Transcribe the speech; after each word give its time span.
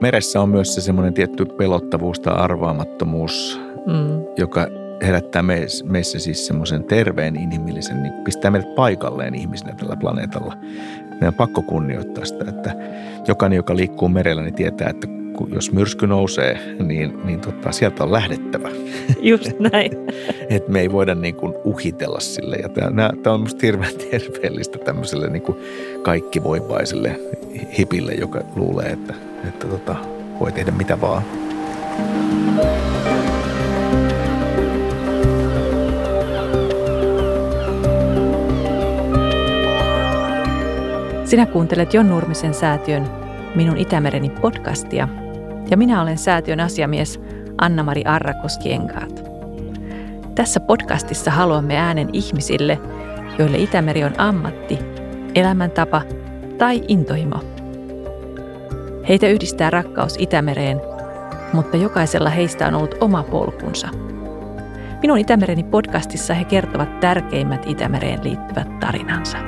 Meressä 0.00 0.40
on 0.40 0.48
myös 0.48 0.74
se 0.74 0.80
semmoinen 0.80 1.14
tietty 1.14 1.44
pelottavuus 1.44 2.20
tai 2.20 2.34
arvaamattomuus, 2.34 3.60
mm. 3.86 4.24
joka 4.36 4.66
herättää 5.02 5.42
meissä 5.84 6.18
siis 6.18 6.46
semmoisen 6.46 6.84
terveen 6.84 7.36
inhimillisen, 7.36 8.02
niin 8.02 8.12
pistää 8.12 8.50
meidät 8.50 8.74
paikalleen 8.74 9.34
ihmisinä 9.34 9.74
tällä 9.74 9.96
planeetalla. 9.96 10.56
Meidän 11.10 11.28
on 11.28 11.34
pakko 11.34 11.62
kunnioittaa 11.62 12.24
sitä, 12.24 12.44
että 12.48 12.74
jokainen, 13.28 13.56
joka 13.56 13.76
liikkuu 13.76 14.08
merellä, 14.08 14.42
niin 14.42 14.54
tietää, 14.54 14.90
että 14.90 15.06
jos 15.54 15.72
myrsky 15.72 16.06
nousee, 16.06 16.76
niin, 16.78 17.20
niin 17.24 17.40
tota, 17.40 17.72
sieltä 17.72 18.04
on 18.04 18.12
lähdettävä. 18.12 18.68
Just 19.20 19.52
näin. 19.72 19.92
Et 20.50 20.68
me 20.68 20.80
ei 20.80 20.92
voida 20.92 21.14
niin 21.14 21.34
kuin 21.34 21.54
uhitella 21.64 22.20
sille. 22.20 22.56
Ja 22.56 22.68
tämä, 22.68 23.10
tämä 23.22 23.34
on 23.34 23.40
minusta 23.40 23.66
hirveän 23.66 23.94
terveellistä 24.10 24.78
tämmöiselle 24.78 25.28
niin 25.28 25.42
kuin 25.42 25.58
kaikkivoipaiselle 26.02 27.20
hipille, 27.78 28.12
joka 28.12 28.40
luulee, 28.56 28.86
että, 28.86 29.14
että 29.48 29.66
tota, 29.66 29.96
voi 30.40 30.52
tehdä 30.52 30.70
mitä 30.70 31.00
vaan. 31.00 31.22
Sinä 41.24 41.46
kuuntelet 41.46 41.94
Jon 41.94 42.08
Nurmisen 42.08 42.54
säätiön 42.54 43.06
Minun 43.54 43.76
Itämereni 43.76 44.30
podcastia 44.30 45.08
ja 45.70 45.76
minä 45.76 46.02
olen 46.02 46.18
säätiön 46.18 46.60
asiamies 46.60 47.20
Anna-Mari 47.60 48.04
Arrakoski-Enkaat. 48.04 49.24
Tässä 50.34 50.60
podcastissa 50.60 51.30
haluamme 51.30 51.76
äänen 51.76 52.08
ihmisille, 52.12 52.78
joille 53.38 53.58
Itämeri 53.58 54.04
on 54.04 54.20
ammatti, 54.20 54.78
elämäntapa 55.34 56.02
tai 56.58 56.82
intohimo. 56.88 57.59
Heitä 59.08 59.28
yhdistää 59.28 59.70
rakkaus 59.70 60.16
Itämereen, 60.18 60.80
mutta 61.52 61.76
jokaisella 61.76 62.30
heistä 62.30 62.66
on 62.66 62.74
ollut 62.74 62.94
oma 63.00 63.22
polkunsa. 63.22 63.88
Minun 65.02 65.18
Itämereni 65.18 65.62
podcastissa 65.62 66.34
he 66.34 66.44
kertovat 66.44 67.00
tärkeimmät 67.00 67.66
Itämereen 67.66 68.24
liittyvät 68.24 68.80
tarinansa. 68.80 69.38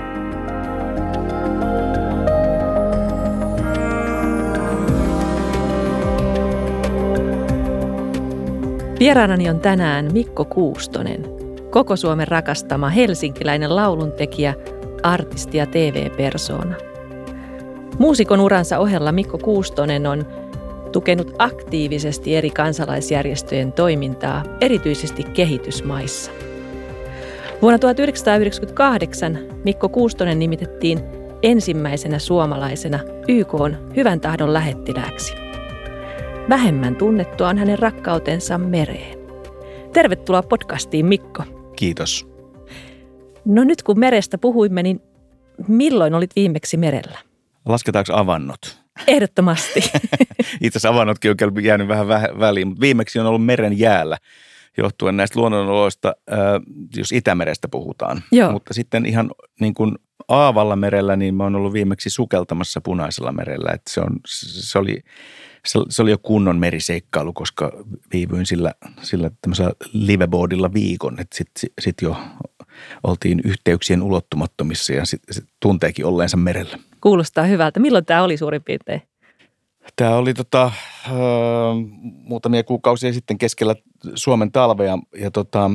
Vieraanani 8.99 9.51
on 9.51 9.61
tänään 9.61 10.13
Mikko 10.13 10.45
Kuustonen, 10.45 11.25
koko 11.71 11.97
Suomen 11.97 12.29
rakastama 12.29 12.89
helsinkiläinen 12.89 13.77
lauluntekijä, 13.77 14.55
artisti 15.03 15.59
ja 15.59 15.67
TV-persoona. 15.67 16.92
Muusikon 18.03 18.41
uransa 18.41 18.79
ohella 18.79 19.13
Mikko 19.13 19.39
Kuustonen 19.39 20.07
on 20.07 20.27
tukenut 20.93 21.35
aktiivisesti 21.39 22.37
eri 22.37 22.51
kansalaisjärjestöjen 22.51 23.73
toimintaa, 23.73 24.43
erityisesti 24.61 25.23
kehitysmaissa. 25.23 26.31
Vuonna 27.63 27.79
1998 27.79 29.39
Mikko 29.65 29.89
Kuustonen 29.89 30.39
nimitettiin 30.39 31.01
ensimmäisenä 31.43 32.19
suomalaisena 32.19 32.99
YK 33.29 33.53
hyvän 33.97 34.21
tahdon 34.21 34.53
lähettilääksi. 34.53 35.35
Vähemmän 36.49 36.97
tunnettua 36.97 37.49
on 37.49 37.59
hänen 37.59 37.79
rakkautensa 37.79 38.59
mereen. 38.59 39.19
Tervetuloa 39.93 40.43
podcastiin, 40.43 41.07
Mikko. 41.07 41.43
Kiitos. 41.77 42.27
No 43.45 43.65
nyt 43.65 43.83
kun 43.83 43.99
merestä 43.99 44.39
puhuimme, 44.39 44.83
niin 44.83 45.01
milloin 45.69 46.15
olit 46.15 46.31
viimeksi 46.37 46.77
merellä? 46.77 47.32
Lasketaanko 47.65 48.13
avannot? 48.15 48.83
Ehdottomasti. 49.07 49.81
Itse 50.61 50.69
asiassa 50.69 50.89
avannotkin 50.89 51.31
on 51.31 51.65
jäänyt 51.65 51.89
vähän 51.89 52.09
väliin, 52.39 52.69
mutta 52.69 52.81
viimeksi 52.81 53.19
on 53.19 53.27
ollut 53.27 53.45
meren 53.45 53.79
jäällä 53.79 54.19
johtuen 54.79 55.17
näistä 55.17 55.41
luonnonoloista, 55.41 56.15
jos 56.97 57.13
Itämerestä 57.13 57.69
puhutaan. 57.69 58.23
Joo. 58.33 58.53
Mutta 58.53 58.75
sitten 58.75 59.07
ihan 59.07 59.31
niin 59.61 59.75
kuin 59.75 59.99
Aavalla 60.29 60.77
merellä, 60.77 61.17
niin 61.17 61.35
mä 61.35 61.45
oon 61.45 61.57
ollut 61.57 61.73
viimeksi 61.73 62.11
sukeltamassa 62.11 62.81
Punaisella 62.81 63.33
merellä. 63.33 63.71
Että 63.75 63.91
se, 63.91 64.01
on, 64.01 64.21
se 64.27 64.79
oli 64.79 65.03
se, 65.67 65.81
se 65.89 66.03
oli 66.03 66.11
jo 66.11 66.19
kunnon 66.19 66.59
meriseikkailu, 66.59 67.33
koska 67.33 67.73
viivyin 68.13 68.47
sillä, 68.47 68.75
sillä 69.03 69.31
tämmöisellä 69.41 69.73
liveboardilla 69.93 70.73
viikon, 70.73 71.21
että 71.21 71.37
sitten 71.37 71.71
sit 71.81 71.97
jo 72.03 72.17
oltiin 73.03 73.41
yhteyksien 73.45 74.03
ulottumattomissa 74.03 74.93
ja 74.93 75.07
sit, 75.07 75.23
sit 75.31 75.45
tunteekin 75.61 76.07
olleensa 76.07 76.37
merellä. 76.37 76.79
Kuulostaa 77.03 77.45
hyvältä. 77.45 77.81
Milloin 77.81 78.05
tämä 78.05 78.23
oli 78.23 78.37
suurin 78.37 78.63
piirtein? 78.63 79.03
Tämä 79.97 80.17
oli 80.17 80.35
tota, 80.35 80.65
äh, 80.65 80.73
muutamia 82.03 82.65
kuukausia 82.65 83.13
sitten 83.13 83.39
keskellä 83.39 83.75
Suomen 84.15 84.53
talvea 84.53 84.99
ja 85.17 85.31
tota, 85.31 85.71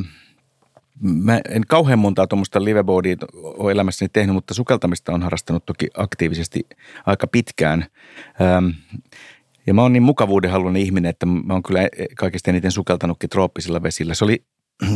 Mä 1.01 1.41
en 1.49 1.63
kauhean 1.67 1.99
montaa 1.99 2.27
tuommoista 2.27 2.63
liveboardia 2.63 3.15
ole 3.33 3.71
elämässäni 3.71 4.09
tehnyt, 4.13 4.35
mutta 4.35 4.53
sukeltamista 4.53 5.11
on 5.11 5.23
harrastanut 5.23 5.65
toki 5.65 5.87
aktiivisesti 5.97 6.67
aika 7.05 7.27
pitkään. 7.27 7.85
Ähm, 8.41 8.69
ja 9.67 9.73
mä 9.73 9.81
oon 9.81 9.93
niin 9.93 10.03
mukavuudenhaluinen 10.03 10.81
ihminen, 10.81 11.09
että 11.09 11.25
mä 11.25 11.53
oon 11.53 11.63
kyllä 11.63 11.79
kaikista 12.17 12.51
eniten 12.51 12.71
sukeltanutkin 12.71 13.29
trooppisilla 13.29 13.83
vesillä. 13.83 14.13
Se 14.13 14.25
oli 14.25 14.43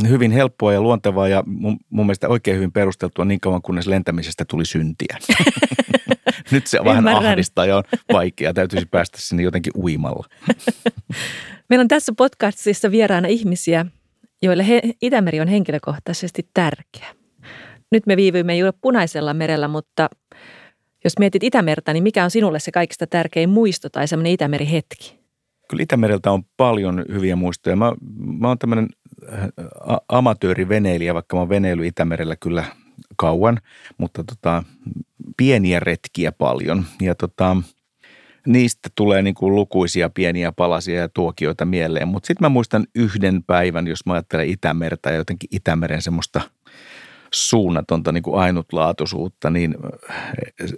hyvin 0.09 0.31
helppoa 0.31 0.73
ja 0.73 0.81
luontevaa 0.81 1.27
ja 1.27 1.43
mun, 1.45 1.77
mun 1.89 2.05
mielestä 2.05 2.27
oikein 2.27 2.57
hyvin 2.57 2.71
perusteltua 2.71 3.25
niin 3.25 3.39
kauan, 3.39 3.61
kunnes 3.61 3.87
lentämisestä 3.87 4.45
tuli 4.45 4.65
syntiä. 4.65 5.17
Nyt 6.51 6.67
se 6.67 6.79
vähän 6.85 6.97
Ymmärrän. 6.97 7.25
ahdistaa 7.25 7.65
ja 7.65 7.77
on 7.77 7.83
vaikea. 8.13 8.53
Täytyisi 8.53 8.85
päästä 8.85 9.17
sinne 9.21 9.43
jotenkin 9.43 9.73
uimalla. 9.77 10.25
Meillä 11.69 11.81
on 11.81 11.87
tässä 11.87 12.13
podcastissa 12.17 12.91
vieraana 12.91 13.27
ihmisiä, 13.27 13.85
joille 14.41 14.67
he, 14.67 14.81
Itämeri 15.01 15.39
on 15.39 15.47
henkilökohtaisesti 15.47 16.49
tärkeä. 16.53 17.15
Nyt 17.91 18.07
me 18.07 18.17
viivyimme 18.17 18.57
juuri 18.57 18.77
punaisella 18.81 19.33
merellä, 19.33 19.67
mutta 19.67 20.09
jos 21.03 21.13
mietit 21.19 21.43
Itämerta, 21.43 21.93
niin 21.93 22.03
mikä 22.03 22.23
on 22.23 22.31
sinulle 22.31 22.59
se 22.59 22.71
kaikista 22.71 23.07
tärkein 23.07 23.49
muisto 23.49 23.89
tai 23.89 24.07
semmoinen 24.07 24.33
Itämeri-hetki? 24.33 25.19
Kyllä 25.69 25.83
Itämereltä 25.83 26.31
on 26.31 26.43
paljon 26.57 27.05
hyviä 27.11 27.35
muistoja. 27.35 27.75
Mä, 27.75 27.91
mä 28.39 28.47
oon 28.47 28.57
tämmöinen 28.57 28.87
amatööriveneilijä, 30.09 31.13
vaikka 31.13 31.35
mä 31.35 31.41
oon 31.41 31.49
veneily 31.49 31.87
Itämerellä 31.87 32.35
kyllä 32.35 32.65
kauan, 33.15 33.57
mutta 33.97 34.23
tota, 34.23 34.63
pieniä 35.37 35.79
retkiä 35.79 36.31
paljon. 36.31 36.85
Ja 37.01 37.15
tota, 37.15 37.57
niistä 38.47 38.89
tulee 38.95 39.21
niin 39.21 39.35
kuin 39.35 39.55
lukuisia 39.55 40.09
pieniä 40.09 40.51
palasia 40.51 40.99
ja 40.99 41.09
tuokioita 41.09 41.65
mieleen. 41.65 42.07
Mutta 42.07 42.27
sitten 42.27 42.45
mä 42.45 42.49
muistan 42.49 42.87
yhden 42.95 43.43
päivän, 43.43 43.87
jos 43.87 44.05
mä 44.05 44.13
ajattelen 44.13 44.49
Itämertä 44.49 45.09
ja 45.09 45.15
jotenkin 45.15 45.49
Itämeren 45.51 46.01
semmoista– 46.01 46.41
suunnatonta 47.33 48.11
niin 48.11 48.23
kuin 48.23 48.39
ainutlaatuisuutta, 48.39 49.49
niin 49.49 49.75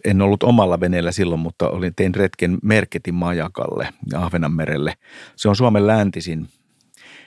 en 0.06 0.22
ollut 0.22 0.44
omalla 0.44 0.80
veneellä 0.80 1.12
silloin, 1.12 1.42
mutta 1.42 1.70
olin, 1.70 1.96
tein 1.96 2.16
retken 2.16 2.58
Merketin 2.64 3.16
majakalle 3.16 3.90
Ahvenanmerelle. 4.16 4.94
Se 5.36 5.50
on 5.50 5.56
Suomen 5.56 5.88
läntisin 5.88 6.48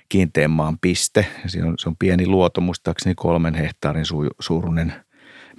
kiinteän 0.09 0.51
maan 0.51 0.79
piste. 0.81 1.27
Se 1.47 1.65
on, 1.65 1.75
se 1.79 1.89
on 1.89 1.97
pieni 1.97 2.27
luoto, 2.27 2.61
muistaakseni 2.61 3.15
kolmen 3.15 3.55
hehtaarin 3.55 4.05
su, 4.05 4.17
suuruinen 4.41 4.93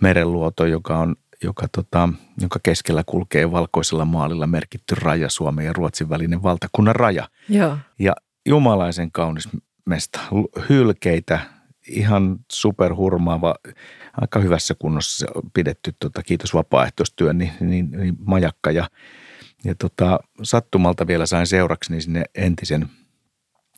merenluoto, 0.02 0.66
joka 0.66 0.98
on 0.98 1.16
joka, 1.44 1.68
tota, 1.68 2.10
joka 2.42 2.60
keskellä 2.64 3.04
kulkee 3.06 3.52
valkoisella 3.52 4.06
maalilla 4.06 4.48
merkitty 4.48 4.96
raja 4.96 5.30
Suomen 5.30 5.66
ja 5.66 5.74
Ruotsin 5.74 6.10
välinen 6.10 6.44
valtakunnan 6.44 6.96
raja. 6.96 7.30
Joo. 7.50 7.78
Ja 8.00 8.16
jumalaisen 8.46 9.12
kaunis 9.12 9.50
mesta. 9.86 10.20
Hylkeitä, 10.70 11.40
ihan 11.88 12.40
superhurmaava, 12.52 13.56
aika 14.22 14.40
hyvässä 14.40 14.76
kunnossa 14.80 15.26
pidetty, 15.54 15.94
tota, 16.00 16.24
kiitos 16.24 16.54
vapaaehtoistyön, 16.54 17.38
niin, 17.38 17.52
niin, 17.60 17.92
niin 17.92 18.16
majakka. 18.26 18.72
Ja, 18.72 18.90
ja 19.64 19.76
tota, 19.76 20.20
sattumalta 20.44 21.08
vielä 21.08 21.26
sain 21.26 21.48
seuraksi 21.48 21.92
niin 21.92 22.02
sinne 22.02 22.24
entisen 22.36 22.90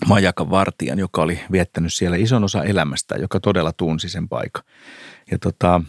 majakan 0.07 0.49
vartijan, 0.49 0.99
joka 0.99 1.21
oli 1.21 1.39
viettänyt 1.51 1.93
siellä 1.93 2.17
ison 2.17 2.43
osa 2.43 2.63
elämästä, 2.63 3.15
joka 3.15 3.39
todella 3.39 3.73
tunsi 3.73 4.09
sen 4.09 4.29
paikan. 4.29 4.63
Ja 5.31 5.39
tota, 5.39 5.81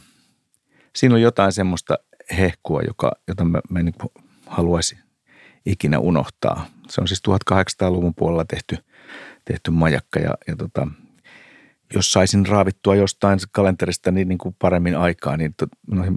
siinä 0.96 1.14
on 1.14 1.22
jotain 1.22 1.52
semmoista 1.52 1.98
hehkua, 2.38 2.82
joka, 2.82 3.12
jota 3.28 3.44
mä, 3.44 3.60
mä 3.70 3.78
en 3.78 3.84
niin 3.84 4.10
haluaisi 4.46 4.98
ikinä 5.66 5.98
unohtaa. 5.98 6.66
Se 6.88 7.00
on 7.00 7.08
siis 7.08 7.22
1800-luvun 7.28 8.14
puolella 8.14 8.44
tehty, 8.44 8.76
tehty 9.44 9.70
majakka 9.70 10.20
ja, 10.20 10.34
ja 10.46 10.56
tota, 10.56 10.88
jos 11.94 12.12
saisin 12.12 12.46
raavittua 12.46 12.94
jostain 12.94 13.38
kalenterista 13.52 14.10
niin, 14.10 14.28
niin 14.28 14.38
kuin 14.38 14.56
paremmin 14.58 14.96
aikaa, 14.96 15.36
niin 15.36 15.54
to, 15.56 15.66
noihin 15.90 16.16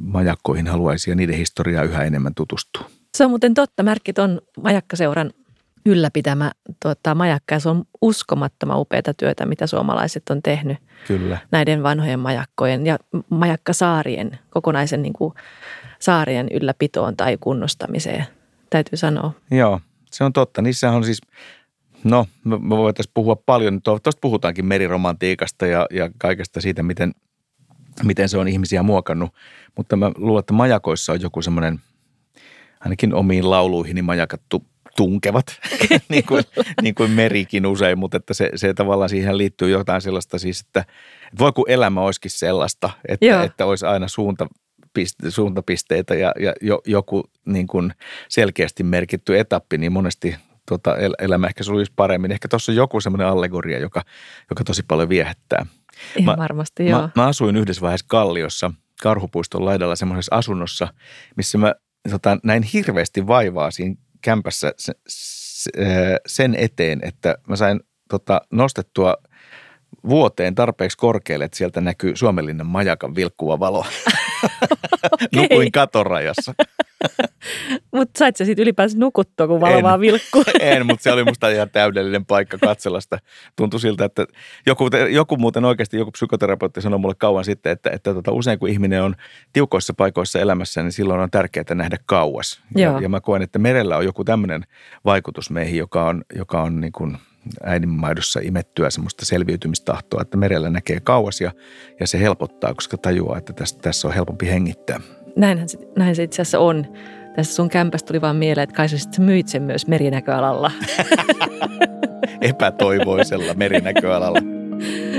majakkoihin 0.00 0.66
haluaisin 0.66 1.12
ja 1.12 1.16
niiden 1.16 1.36
historiaa 1.36 1.84
yhä 1.84 2.04
enemmän 2.04 2.34
tutustua. 2.34 2.90
Se 3.14 3.24
on 3.24 3.30
muuten 3.30 3.54
totta. 3.54 3.82
Märkit 3.82 4.18
on 4.18 4.40
majakkaseuran 4.62 5.30
ylläpitämä 5.86 6.52
tuota, 6.82 7.14
majakka 7.14 7.54
ja 7.54 7.60
se 7.60 7.68
on 7.68 7.84
uskomattoman 8.02 8.80
upeata 8.80 9.14
työtä, 9.14 9.46
mitä 9.46 9.66
suomalaiset 9.66 10.22
on 10.30 10.42
tehnyt 10.42 10.78
Kyllä. 11.06 11.38
näiden 11.52 11.82
vanhojen 11.82 12.20
majakkojen 12.20 12.86
ja 12.86 12.98
majakkasaarien, 13.30 14.38
kokonaisen 14.50 15.02
niin 15.02 15.12
kuin, 15.12 15.34
saarien 15.98 16.48
ylläpitoon 16.52 17.16
tai 17.16 17.36
kunnostamiseen. 17.40 18.26
täytyy 18.70 18.96
sanoa. 18.96 19.32
Joo, 19.50 19.80
se 20.10 20.24
on 20.24 20.32
totta. 20.32 20.62
Niissä 20.62 20.90
on 20.90 21.04
siis, 21.04 21.20
no 22.04 22.26
me, 22.44 22.60
voitaisiin 22.60 23.12
puhua 23.14 23.36
paljon, 23.36 23.82
toivottavasti 23.82 24.20
puhutaankin 24.20 24.66
meriromantiikasta 24.66 25.66
ja, 25.66 25.86
ja 25.90 26.10
kaikesta 26.18 26.60
siitä, 26.60 26.82
miten, 26.82 27.12
miten 28.02 28.28
se 28.28 28.38
on 28.38 28.48
ihmisiä 28.48 28.82
muokannut. 28.82 29.34
Mutta 29.76 29.96
mä 29.96 30.10
luulen, 30.16 30.40
että 30.40 30.52
majakoissa 30.52 31.12
on 31.12 31.20
joku 31.20 31.42
semmoinen, 31.42 31.80
ainakin 32.80 33.14
omiin 33.14 33.50
lauluihin 33.50 34.04
majakattu 34.04 34.64
tunkevat, 35.00 35.46
niin, 36.08 36.24
kuin, 36.26 36.44
niin 36.82 36.94
kuin 36.94 37.10
merikin 37.10 37.66
usein, 37.66 37.98
mutta 37.98 38.16
että 38.16 38.34
se, 38.34 38.50
se 38.54 38.74
tavallaan 38.74 39.10
siihen 39.10 39.38
liittyy 39.38 39.70
jotain 39.70 40.02
sellaista 40.02 40.38
siis, 40.38 40.60
että, 40.60 40.80
että 40.80 41.38
voi 41.38 41.52
kun 41.52 41.70
elämä 41.70 42.00
olisikin 42.00 42.30
sellaista, 42.30 42.90
että, 43.08 43.42
että 43.42 43.66
olisi 43.66 43.86
aina 43.86 44.08
suunta, 44.08 44.46
piste, 44.94 45.30
suuntapisteitä 45.30 46.14
ja, 46.14 46.32
ja 46.40 46.52
jo, 46.60 46.80
joku 46.86 47.24
niin 47.44 47.66
kuin 47.66 47.92
selkeästi 48.28 48.82
merkitty 48.82 49.38
etappi, 49.38 49.78
niin 49.78 49.92
monesti 49.92 50.36
tota, 50.68 50.96
elämä 51.18 51.46
ehkä 51.46 51.62
sujisi 51.62 51.92
paremmin. 51.96 52.32
Ehkä 52.32 52.48
tuossa 52.48 52.72
on 52.72 52.76
joku 52.76 53.00
semmoinen 53.00 53.26
allegoria, 53.26 53.78
joka, 53.78 54.02
joka 54.50 54.64
tosi 54.64 54.82
paljon 54.88 55.08
viehättää. 55.08 55.66
Ihan 56.16 56.36
mä, 56.38 56.42
varmasti, 56.42 56.86
joo. 56.86 57.00
Mä, 57.00 57.10
mä 57.16 57.26
asuin 57.26 57.56
yhdessä 57.56 57.82
vaiheessa 57.82 58.06
Kalliossa, 58.08 58.72
Karhupuiston 59.02 59.64
laidalla 59.64 59.96
semmoisessa 59.96 60.36
asunnossa, 60.36 60.88
missä 61.36 61.58
mä 61.58 61.74
tota, 62.10 62.38
näin 62.44 62.62
hirveästi 62.62 63.26
vaivaa 63.26 63.70
siinä 63.70 63.94
kämpässä 64.22 64.72
sen 66.26 66.54
eteen, 66.54 67.00
että 67.02 67.38
mä 67.48 67.56
sain 67.56 67.80
tota, 68.08 68.40
nostettua 68.52 69.16
vuoteen 70.08 70.54
tarpeeksi 70.54 70.98
korkealle, 70.98 71.44
että 71.44 71.58
sieltä 71.58 71.80
näkyy 71.80 72.16
Suomellinen 72.16 72.66
majakan 72.66 73.14
vilkkuva 73.14 73.58
valo. 73.60 73.86
okay. 75.12 75.28
Nukuin 75.42 75.72
katorajassa. 75.72 76.54
mutta 77.94 78.18
sait 78.18 78.36
sä 78.36 78.44
sitten 78.44 78.62
ylipäänsä 78.62 78.98
nukuttua, 78.98 79.46
kun 79.46 79.60
vaan 79.60 80.00
vilkkuu? 80.00 80.44
en, 80.60 80.86
mutta 80.86 81.02
se 81.02 81.12
oli 81.12 81.24
musta 81.24 81.48
ihan 81.48 81.70
täydellinen 81.70 82.26
paikka 82.26 82.58
katsella 82.58 83.00
sitä. 83.00 83.18
Tuntui 83.56 83.80
siltä, 83.80 84.04
että 84.04 84.26
joku, 84.66 84.88
joku 85.10 85.36
muuten 85.36 85.64
oikeasti, 85.64 85.96
joku 85.96 86.10
psykoterapeutti 86.10 86.82
sanoi 86.82 86.98
mulle 86.98 87.14
kauan 87.14 87.44
sitten, 87.44 87.72
että, 87.72 87.90
että 87.90 88.14
tota, 88.14 88.32
usein 88.32 88.58
kun 88.58 88.68
ihminen 88.68 89.02
on 89.02 89.16
tiukoissa 89.52 89.94
paikoissa 89.94 90.40
elämässä, 90.40 90.82
niin 90.82 90.92
silloin 90.92 91.20
on 91.20 91.30
tärkeää 91.30 91.74
nähdä 91.74 91.96
kauas. 92.06 92.62
Ja, 92.76 92.98
ja 93.00 93.08
mä 93.08 93.20
koen, 93.20 93.42
että 93.42 93.58
merellä 93.58 93.96
on 93.96 94.04
joku 94.04 94.24
tämmöinen 94.24 94.62
vaikutus 95.04 95.50
meihin, 95.50 95.78
joka 95.78 96.06
on, 96.06 96.24
joka 96.36 96.62
on 96.62 96.80
niin 96.80 96.92
kuin– 96.92 97.16
äidinmaidossa 97.64 98.40
imettyä 98.42 98.90
semmoista 98.90 99.24
selviytymistahtoa, 99.24 100.22
että 100.22 100.36
merellä 100.36 100.70
näkee 100.70 101.00
kauas 101.00 101.40
ja, 101.40 101.52
ja 102.00 102.06
se 102.06 102.20
helpottaa, 102.20 102.74
koska 102.74 102.96
tajuaa, 102.96 103.38
että 103.38 103.52
tässä, 103.52 103.78
tässä 103.82 104.08
on 104.08 104.14
helpompi 104.14 104.48
hengittää. 104.48 105.00
Näinhän, 105.36 105.68
näin 105.96 106.16
se 106.16 106.22
itse 106.22 106.42
asiassa 106.42 106.58
on. 106.58 106.86
Tässä 107.36 107.54
sun 107.54 107.68
kämpästä 107.68 108.06
tuli 108.06 108.20
vaan 108.20 108.36
mieleen, 108.36 108.62
että 108.62 108.76
kai 108.76 108.88
sä 108.88 108.98
sitten 108.98 109.24
myit 109.24 109.48
sen 109.48 109.62
myös 109.62 109.86
merinäköalalla. 109.86 110.72
Epätoivoisella 112.40 113.54
merinäköalalla. 113.54 114.38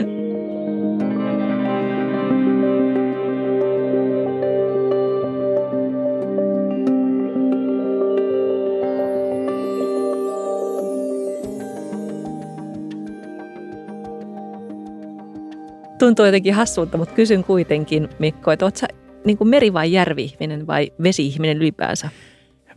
tuntuu 16.06 16.26
jotenkin 16.26 16.54
hassulta, 16.54 16.98
mutta 16.98 17.16
kysyn 17.16 17.44
kuitenkin, 17.44 18.10
Mikko, 18.20 18.52
että 18.52 18.66
oletko 18.66 18.88
niin 19.26 19.38
kuin 19.38 19.48
meri- 19.48 19.74
vai 19.74 19.92
järvi-ihminen 19.92 20.68
vai 20.68 20.92
vesi-ihminen 21.04 21.58
ylipäänsä? 21.58 22.10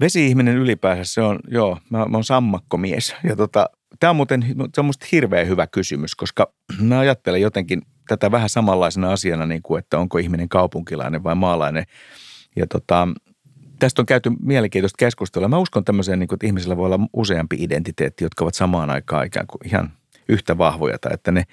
Vesi-ihminen 0.00 0.56
ylipäänsä, 0.56 1.04
se 1.04 1.20
on, 1.20 1.38
joo, 1.48 1.78
mä, 1.90 1.98
mä 1.98 2.16
oon 2.16 2.24
sammakkomies. 2.24 3.16
Ja 3.28 3.36
tota, 3.36 3.70
tämä 4.00 4.10
on 4.10 4.16
muuten 4.16 4.44
se 4.74 4.80
on 4.80 4.84
musta 4.84 5.06
hirveän 5.12 5.48
hyvä 5.48 5.66
kysymys, 5.66 6.14
koska 6.14 6.52
mä 6.80 6.98
ajattelen 6.98 7.40
jotenkin 7.40 7.82
tätä 8.08 8.30
vähän 8.30 8.48
samanlaisena 8.48 9.12
asiana, 9.12 9.46
niin 9.46 9.62
kuin, 9.62 9.78
että 9.78 9.98
onko 9.98 10.18
ihminen 10.18 10.48
kaupunkilainen 10.48 11.24
vai 11.24 11.34
maalainen. 11.34 11.84
Ja 12.56 12.66
tota, 12.66 13.08
tästä 13.78 14.02
on 14.02 14.06
käyty 14.06 14.30
mielenkiintoista 14.40 14.98
keskustelua. 14.98 15.48
Mä 15.48 15.58
uskon 15.58 15.84
tämmöiseen, 15.84 16.18
niin 16.18 16.28
kuin, 16.28 16.36
että 16.36 16.46
ihmisillä 16.46 16.76
voi 16.76 16.86
olla 16.86 17.00
useampi 17.12 17.56
identiteetti, 17.58 18.24
jotka 18.24 18.44
ovat 18.44 18.54
samaan 18.54 18.90
aikaan 18.90 19.26
ikään 19.26 19.46
kuin 19.46 19.66
ihan 19.66 19.92
yhtä 20.28 20.58
vahvoja. 20.58 20.98
Tai 20.98 21.14
että 21.14 21.32
ne, 21.32 21.44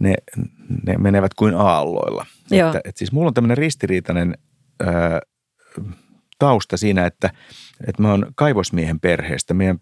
ne, 0.00 0.14
ne 0.86 0.98
menevät 0.98 1.34
kuin 1.34 1.54
aalloilla. 1.54 2.26
Joo. 2.50 2.68
Että, 2.68 2.80
että 2.84 2.98
siis 2.98 3.12
mulla 3.12 3.28
on 3.28 3.34
tämmöinen 3.34 3.58
ristiriitainen 3.58 4.38
ää, 4.80 5.20
tausta 6.38 6.76
siinä, 6.76 7.06
että, 7.06 7.30
että 7.86 8.02
mä 8.02 8.10
oon 8.10 8.26
kaivosmiehen 8.34 9.00
perheestä. 9.00 9.54
Meidän, 9.54 9.80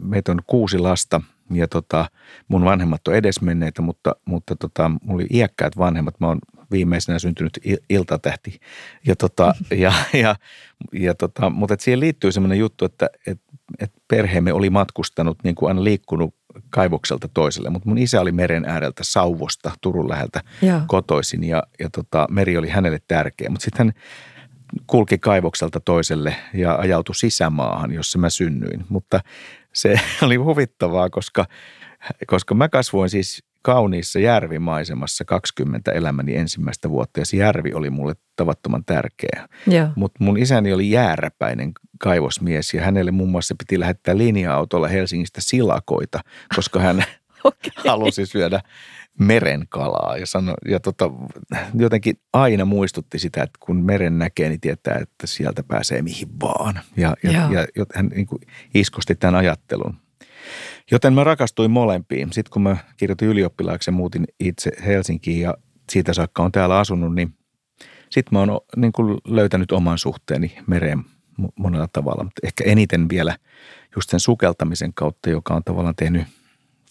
meitä 0.00 0.32
on 0.32 0.40
kuusi 0.46 0.78
lasta 0.78 1.20
ja 1.50 1.68
tota, 1.68 2.06
mun 2.48 2.64
vanhemmat 2.64 3.08
on 3.08 3.14
edesmenneitä, 3.14 3.82
mutta, 3.82 4.16
mutta 4.24 4.56
tota, 4.56 4.88
mulla 4.88 5.14
oli 5.14 5.26
iäkkäät 5.30 5.78
vanhemmat. 5.78 6.20
Mä 6.20 6.26
oon 6.26 6.38
viimeisenä 6.70 7.18
syntynyt 7.18 7.60
iltatähti. 7.90 8.60
Ja 9.06 9.16
tota, 9.16 9.54
ja, 9.70 9.92
ja, 10.12 10.36
ja 10.92 11.14
tota, 11.14 11.50
mutta 11.50 11.76
siihen 11.78 12.00
liittyy 12.00 12.32
semmoinen 12.32 12.58
juttu, 12.58 12.84
että, 12.84 13.10
että, 13.26 13.51
että 13.80 14.00
perheemme 14.08 14.52
oli 14.52 14.70
matkustanut, 14.70 15.38
niin 15.44 15.54
kuin 15.54 15.68
aina 15.68 15.84
liikkunut 15.84 16.34
kaivokselta 16.70 17.28
toiselle, 17.34 17.70
mutta 17.70 17.88
mun 17.88 17.98
isä 17.98 18.20
oli 18.20 18.32
meren 18.32 18.64
ääreltä 18.64 19.04
Sauvosta, 19.04 19.70
Turun 19.80 20.08
läheltä 20.08 20.40
Joo. 20.62 20.80
kotoisin 20.86 21.44
ja, 21.44 21.62
ja 21.78 21.90
tota, 21.90 22.26
meri 22.30 22.56
oli 22.56 22.68
hänelle 22.68 22.98
tärkeä. 23.08 23.50
Mutta 23.50 23.64
sitten 23.64 23.86
hän 23.86 23.92
kulki 24.86 25.18
kaivokselta 25.18 25.80
toiselle 25.80 26.36
ja 26.54 26.74
ajautui 26.74 27.14
sisämaahan, 27.14 27.92
jossa 27.92 28.18
mä 28.18 28.30
synnyin. 28.30 28.84
Mutta 28.88 29.20
se 29.72 30.00
oli 30.22 30.36
huvittavaa, 30.36 31.10
koska, 31.10 31.46
koska 32.26 32.54
mä 32.54 32.68
kasvoin 32.68 33.10
siis 33.10 33.44
kauniissa 33.62 34.18
järvimaisemassa 34.18 35.24
20 35.24 35.92
elämäni 35.92 36.36
ensimmäistä 36.36 36.90
vuotta 36.90 37.20
ja 37.20 37.26
se 37.26 37.36
järvi 37.36 37.72
oli 37.74 37.90
mulle 37.90 38.14
tavattoman 38.36 38.84
tärkeä. 38.84 39.48
Mutta 39.96 40.24
mun 40.24 40.38
isäni 40.38 40.72
oli 40.72 40.90
jääräpäinen 40.90 41.72
kaivosmies 42.00 42.74
ja 42.74 42.82
hänelle 42.82 43.10
muun 43.10 43.30
muassa 43.30 43.54
piti 43.58 43.80
lähettää 43.80 44.18
linja-autolla 44.18 44.88
Helsingistä 44.88 45.40
silakoita, 45.40 46.20
koska 46.56 46.80
hän 46.80 46.96
okay. 47.44 47.70
halusi 47.76 48.26
syödä 48.26 48.60
merenkalaa 49.18 50.16
ja, 50.16 50.26
sano, 50.26 50.54
ja 50.68 50.80
tota, 50.80 51.10
jotenkin 51.74 52.16
aina 52.32 52.64
muistutti 52.64 53.18
sitä, 53.18 53.42
että 53.42 53.58
kun 53.60 53.84
meren 53.84 54.18
näkee, 54.18 54.48
niin 54.48 54.60
tietää, 54.60 54.98
että 55.00 55.26
sieltä 55.26 55.62
pääsee 55.62 56.02
mihin 56.02 56.28
vaan. 56.40 56.80
Ja, 56.96 57.16
ja, 57.22 57.32
ja, 57.32 57.66
ja 57.76 57.86
hän 57.94 58.06
niin 58.06 58.26
kuin 58.26 58.42
iskosti 58.74 59.14
tämän 59.14 59.34
ajattelun. 59.34 59.96
Joten 60.90 61.14
mä 61.14 61.24
rakastuin 61.24 61.70
molempiin. 61.70 62.32
Sitten 62.32 62.52
kun 62.52 62.62
mä 62.62 62.76
kirjoitin 62.96 63.28
ylioppilaaksi 63.28 63.90
ja 63.90 63.92
muutin 63.92 64.24
itse 64.40 64.72
Helsinkiin 64.86 65.40
ja 65.40 65.54
siitä 65.90 66.12
saakka 66.12 66.42
on 66.42 66.52
täällä 66.52 66.78
asunut, 66.78 67.14
niin 67.14 67.34
sitten 68.10 68.30
mä 68.32 68.38
oon 68.38 68.60
niin 68.76 68.92
kuin 68.92 69.18
löytänyt 69.26 69.72
oman 69.72 69.98
suhteeni 69.98 70.58
mereen 70.66 71.04
monella 71.58 71.88
tavalla. 71.92 72.24
Mutta 72.24 72.40
ehkä 72.46 72.64
eniten 72.64 73.08
vielä 73.08 73.36
just 73.96 74.10
sen 74.10 74.20
sukeltamisen 74.20 74.94
kautta, 74.94 75.30
joka 75.30 75.54
on 75.54 75.64
tavallaan 75.64 75.96
tehnyt 75.96 76.26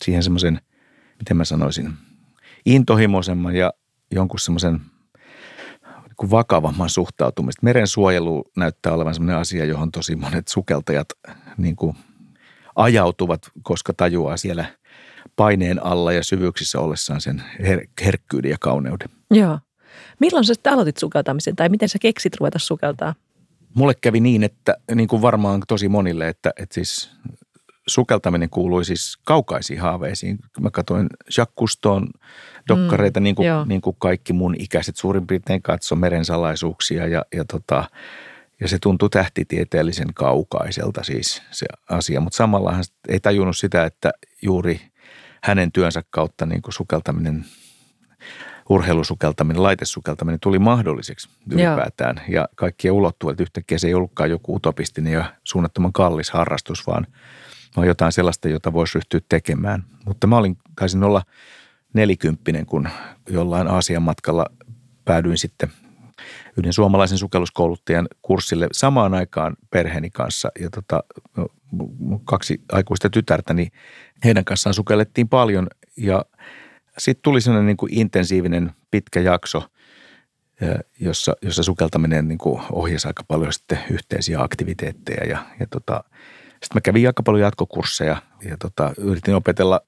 siihen 0.03 0.23
semmoisen, 0.23 0.61
miten 1.19 1.37
mä 1.37 1.45
sanoisin, 1.45 1.93
intohimoisemman 2.65 3.55
ja 3.55 3.73
jonkun 4.11 4.39
semmoisen 4.39 4.81
niin 6.21 6.31
vakavamman 6.31 6.89
suhtautumista. 6.89 7.63
Meren 7.63 7.87
suojelu 7.87 8.43
näyttää 8.57 8.93
olevan 8.93 9.13
semmoinen 9.13 9.37
asia, 9.37 9.65
johon 9.65 9.91
tosi 9.91 10.15
monet 10.15 10.47
sukeltajat 10.47 11.07
niin 11.57 11.75
kuin– 11.75 11.95
ajautuvat, 12.75 13.41
koska 13.63 13.93
tajuaa 13.93 14.37
siellä 14.37 14.65
paineen 15.35 15.85
alla 15.85 16.13
ja 16.13 16.23
syvyyksissä 16.23 16.79
ollessaan 16.79 17.21
sen 17.21 17.43
her- 17.61 17.87
herkkyyden 18.05 18.51
ja 18.51 18.57
kauneuden. 18.59 19.09
Joo. 19.31 19.59
Milloin 20.19 20.45
sä 20.45 20.53
sitten 20.53 20.73
aloitit 20.73 20.97
sukeltamisen 20.97 21.55
tai 21.55 21.69
miten 21.69 21.89
sä 21.89 21.97
keksit 22.01 22.35
ruveta 22.39 22.59
sukeltaa? 22.59 23.15
Mulle 23.73 23.93
kävi 24.01 24.19
niin, 24.19 24.43
että 24.43 24.75
niin 24.95 25.07
kuin 25.07 25.21
varmaan 25.21 25.61
tosi 25.67 25.89
monille, 25.89 26.27
että, 26.27 26.51
että 26.57 26.73
siis 26.73 27.11
sukeltaminen 27.87 28.49
kuului 28.49 28.85
siis 28.85 29.17
kaukaisiin 29.23 29.79
haaveisiin. 29.79 30.39
Mä 30.59 30.69
katsoin 30.69 31.07
Jacques 31.37 31.55
Cousteau'n 31.59 32.09
dokkareita, 32.67 33.19
mm, 33.19 33.23
niin, 33.23 33.35
kuin, 33.35 33.47
niin 33.65 33.81
kuin 33.81 33.95
kaikki 33.99 34.33
mun 34.33 34.55
ikäiset 34.59 34.97
suurin 34.97 35.27
piirtein 35.27 35.61
katso 35.61 35.95
meren 35.95 36.25
salaisuuksia 36.25 37.07
ja, 37.07 37.25
ja 37.33 37.45
tota, 37.45 37.83
ja 38.61 38.67
se 38.67 38.77
tuntui 38.81 39.09
tähtitieteellisen 39.09 40.13
kaukaiselta 40.13 41.03
siis 41.03 41.41
se 41.51 41.65
asia, 41.89 42.21
mutta 42.21 42.37
samalla 42.37 42.71
hän 42.71 42.83
ei 43.09 43.19
tajunnut 43.19 43.57
sitä, 43.57 43.85
että 43.85 44.11
juuri 44.41 44.81
hänen 45.43 45.71
työnsä 45.71 46.03
kautta 46.09 46.45
niin 46.45 46.61
kuin 46.61 46.73
sukeltaminen, 46.73 47.45
urheilusukeltaminen, 48.69 49.63
laitesukeltaminen 49.63 50.39
tuli 50.39 50.59
mahdolliseksi 50.59 51.29
ylipäätään. 51.51 52.15
Joo. 52.27 52.41
Ja 52.41 52.47
kaikkien 52.55 52.93
ulottuvat 52.93 53.41
yhtäkkiä 53.41 53.77
se 53.77 53.87
ei 53.87 53.93
ollutkaan 53.93 54.29
joku 54.29 54.55
utopistinen 54.55 55.13
ja 55.13 55.33
suunnattoman 55.43 55.93
kallis 55.93 56.31
harrastus, 56.31 56.87
vaan, 56.87 57.07
vaan 57.75 57.87
jotain 57.87 58.11
sellaista, 58.11 58.49
jota 58.49 58.73
voisi 58.73 58.95
ryhtyä 58.95 59.19
tekemään. 59.29 59.83
Mutta 60.05 60.27
mä 60.27 60.37
olin, 60.37 60.57
taisin 60.79 61.03
olla 61.03 61.23
nelikymppinen, 61.93 62.65
kun 62.65 62.89
jollain 63.29 63.67
Aasian 63.67 64.03
matkalla 64.03 64.45
päädyin 65.05 65.37
sitten– 65.37 65.71
yhden 66.57 66.73
suomalaisen 66.73 67.17
sukelluskouluttajan 67.17 68.07
kurssille 68.21 68.67
samaan 68.71 69.13
aikaan 69.13 69.55
perheeni 69.69 70.09
kanssa. 70.09 70.51
Ja 70.59 70.69
tota, 70.69 71.03
kaksi 72.25 72.61
aikuista 72.71 73.09
tytärtä, 73.09 73.53
niin 73.53 73.71
heidän 74.25 74.45
kanssaan 74.45 74.73
sukellettiin 74.73 75.29
paljon 75.29 75.67
ja 75.97 76.25
sitten 76.97 77.23
tuli 77.23 77.41
sellainen 77.41 77.65
niin 77.65 77.77
kuin 77.77 77.93
intensiivinen 77.93 78.71
pitkä 78.91 79.19
jakso, 79.19 79.63
jossa, 80.99 81.33
jossa 81.41 81.63
sukeltaminen 81.63 82.27
niin 82.27 82.37
kuin 82.37 82.61
ohjasi 82.71 83.07
aika 83.07 83.23
paljon 83.27 83.53
sitten 83.53 83.79
yhteisiä 83.89 84.41
aktiviteetteja 84.41 85.25
ja, 85.25 85.45
ja 85.59 85.67
tota, 85.69 86.03
sitten 86.49 86.73
mä 86.73 86.81
kävin 86.81 87.07
aika 87.07 87.23
paljon 87.23 87.41
jatkokursseja 87.41 88.21
ja 88.43 88.57
tota, 88.57 88.93
yritin 88.97 89.35
opetella 89.35 89.81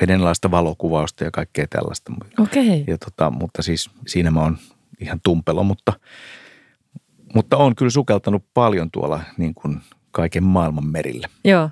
vedenalaista 0.00 0.50
valokuvausta 0.50 1.24
ja 1.24 1.30
kaikkea 1.30 1.66
tällaista. 1.70 2.12
Okay. 2.38 2.84
Ja 2.86 2.98
tota, 2.98 3.30
mutta 3.30 3.62
siis 3.62 3.90
siinä 4.06 4.30
mä 4.30 4.40
oon 4.40 4.58
ihan 5.04 5.20
tumpelo, 5.22 5.64
mutta, 5.64 5.92
mutta 7.34 7.56
on 7.56 7.74
kyllä 7.74 7.90
sukeltanut 7.90 8.44
paljon 8.54 8.90
tuolla 8.90 9.20
niin 9.36 9.54
kuin 9.54 9.80
kaiken 10.10 10.44
maailman 10.44 10.86
merillä. 10.86 11.28
Joo. 11.44 11.70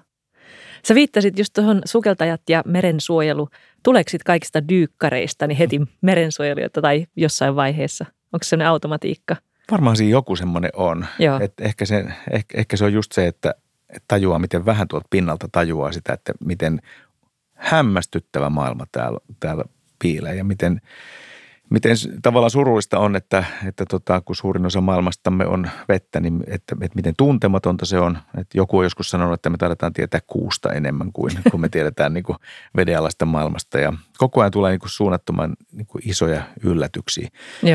Sä 0.87 0.95
viittasit 0.95 1.39
just 1.39 1.53
tuohon 1.53 1.83
sukeltajat 1.85 2.41
ja 2.49 2.63
merensuojelu. 2.67 3.49
Tuleeko 3.83 4.11
sit 4.11 4.23
kaikista 4.23 4.69
dyykkareista 4.69 5.47
niin 5.47 5.57
heti 5.59 5.81
merensuojelijoita 6.01 6.83
tai 6.83 7.07
jossain 7.17 7.57
vaiheessa? 7.57 8.05
Onko 8.33 8.45
se 8.45 8.49
sellainen 8.49 8.71
automatiikka? 8.71 9.37
Varmaan 9.71 9.97
siinä 9.97 10.11
joku 10.11 10.37
semmoinen 10.37 10.71
on. 10.77 11.07
Joo. 11.19 11.41
Et 11.41 11.53
ehkä, 11.61 11.85
se, 11.85 12.05
ehkä, 12.31 12.59
ehkä 12.59 12.77
se 12.77 12.85
on 12.85 12.93
just 12.93 13.13
se, 13.13 13.27
että, 13.27 13.55
että 13.89 14.05
tajuaa, 14.09 14.39
miten 14.39 14.67
vähän 14.67 14.89
tuolta 14.89 15.07
pinnalta 15.11 15.49
tajuaa 15.53 15.93
sitä, 15.93 16.13
että 16.13 16.33
miten 16.45 16.81
hämmästyttävä 17.55 18.51
maailma 18.51 18.87
täällä, 18.93 19.19
täällä 19.41 19.65
piilee 19.99 20.35
ja 20.35 20.45
miten, 20.45 20.81
miten 21.73 21.97
tavallaan 22.23 22.51
surullista 22.51 22.99
on, 22.99 23.17
että, 23.17 23.45
että 23.67 23.85
tota, 23.87 24.21
kun 24.21 24.37
suurin 24.37 24.67
osa 24.67 24.81
maailmastamme 24.81 25.47
on 25.47 25.71
vettä, 25.89 26.21
niin 26.21 26.45
että, 26.47 26.77
että 26.81 26.97
miten 26.97 27.15
tuntematonta 27.17 27.87
se 27.87 27.99
on. 27.99 28.19
Että 28.39 28.59
joku 28.59 28.79
on 28.79 28.85
joskus 28.85 29.11
sanonut, 29.11 29.35
että 29.35 29.51
me 29.51 29.57
tarvitaan 29.57 29.93
tietää 29.93 30.21
kuusta 30.27 30.73
enemmän 30.73 31.13
kuin 31.13 31.33
kun 31.51 31.61
me 31.61 31.69
tiedetään 31.69 32.15
niin 32.15 32.25
kuin 32.25 32.39
vedenalaista 32.77 33.25
maailmasta. 33.25 33.79
Ja 33.79 33.93
koko 34.19 34.41
ajan 34.41 34.53
tulee 34.53 34.71
niin 34.71 34.81
kuin 34.81 34.91
suunnattoman 34.91 35.57
niin 35.73 35.87
kuin 35.87 36.09
isoja 36.09 36.43
yllätyksiä. 36.65 37.29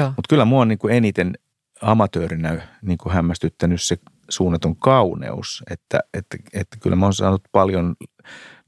Mutta 0.06 0.30
kyllä 0.30 0.46
mua 0.46 0.62
on 0.62 0.68
niin 0.68 0.80
kuin 0.80 0.94
eniten 0.94 1.38
amatöörinä 1.82 2.62
niin 2.82 2.98
kuin 2.98 3.14
hämmästyttänyt 3.14 3.82
se 3.82 3.98
suunnaton 4.30 4.76
kauneus, 4.76 5.64
että, 5.70 6.00
että, 6.14 6.38
että 6.54 6.78
kyllä 6.82 6.96
mä 6.96 7.06
oon 7.06 7.14
saanut 7.14 7.44
paljon 7.52 7.96